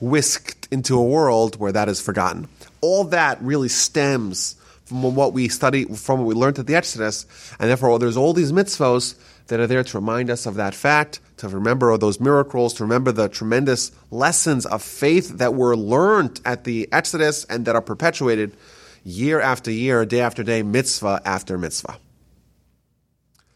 whisked 0.06 0.68
into 0.72 0.98
a 0.98 1.04
world 1.04 1.60
where 1.60 1.72
that 1.72 1.90
is 1.90 2.00
forgotten. 2.00 2.48
All 2.82 3.04
that 3.06 3.42
really 3.42 3.70
stems 3.70 4.56
from 4.86 5.16
what 5.16 5.34
we 5.34 5.50
study, 5.50 5.86
from 5.86 6.20
what 6.20 6.28
we 6.28 6.36
learned 6.36 6.60
at 6.60 6.68
the 6.68 6.76
Exodus, 6.76 7.26
and 7.60 7.70
therefore 7.70 7.98
there's 7.98 8.18
all 8.18 8.34
these 8.34 8.52
mitzvos 8.52 9.16
that 9.48 9.60
are 9.60 9.68
there 9.68 9.84
to 9.84 9.98
remind 9.98 10.30
us 10.30 10.46
of 10.46 10.56
that 10.56 10.76
fact, 10.76 11.20
to 11.38 11.48
remember 11.48 11.98
those 11.98 12.20
miracles, 12.20 12.76
to 12.76 12.84
remember 12.84 13.12
the 13.12 13.28
tremendous 13.28 13.92
lessons 14.12 14.66
of 14.68 14.84
faith 14.84 15.38
that 15.38 15.56
were 15.56 15.76
learned 15.76 16.40
at 16.46 16.64
the 16.66 16.88
Exodus 16.92 17.44
and 17.46 17.66
that 17.66 17.76
are 17.76 17.82
perpetuated 17.82 18.56
year 19.04 19.40
after 19.42 19.72
year, 19.72 20.06
day 20.06 20.22
after 20.22 20.44
day, 20.44 20.62
mitzvah 20.62 21.22
after 21.26 21.58
mitzvah. 21.58 21.98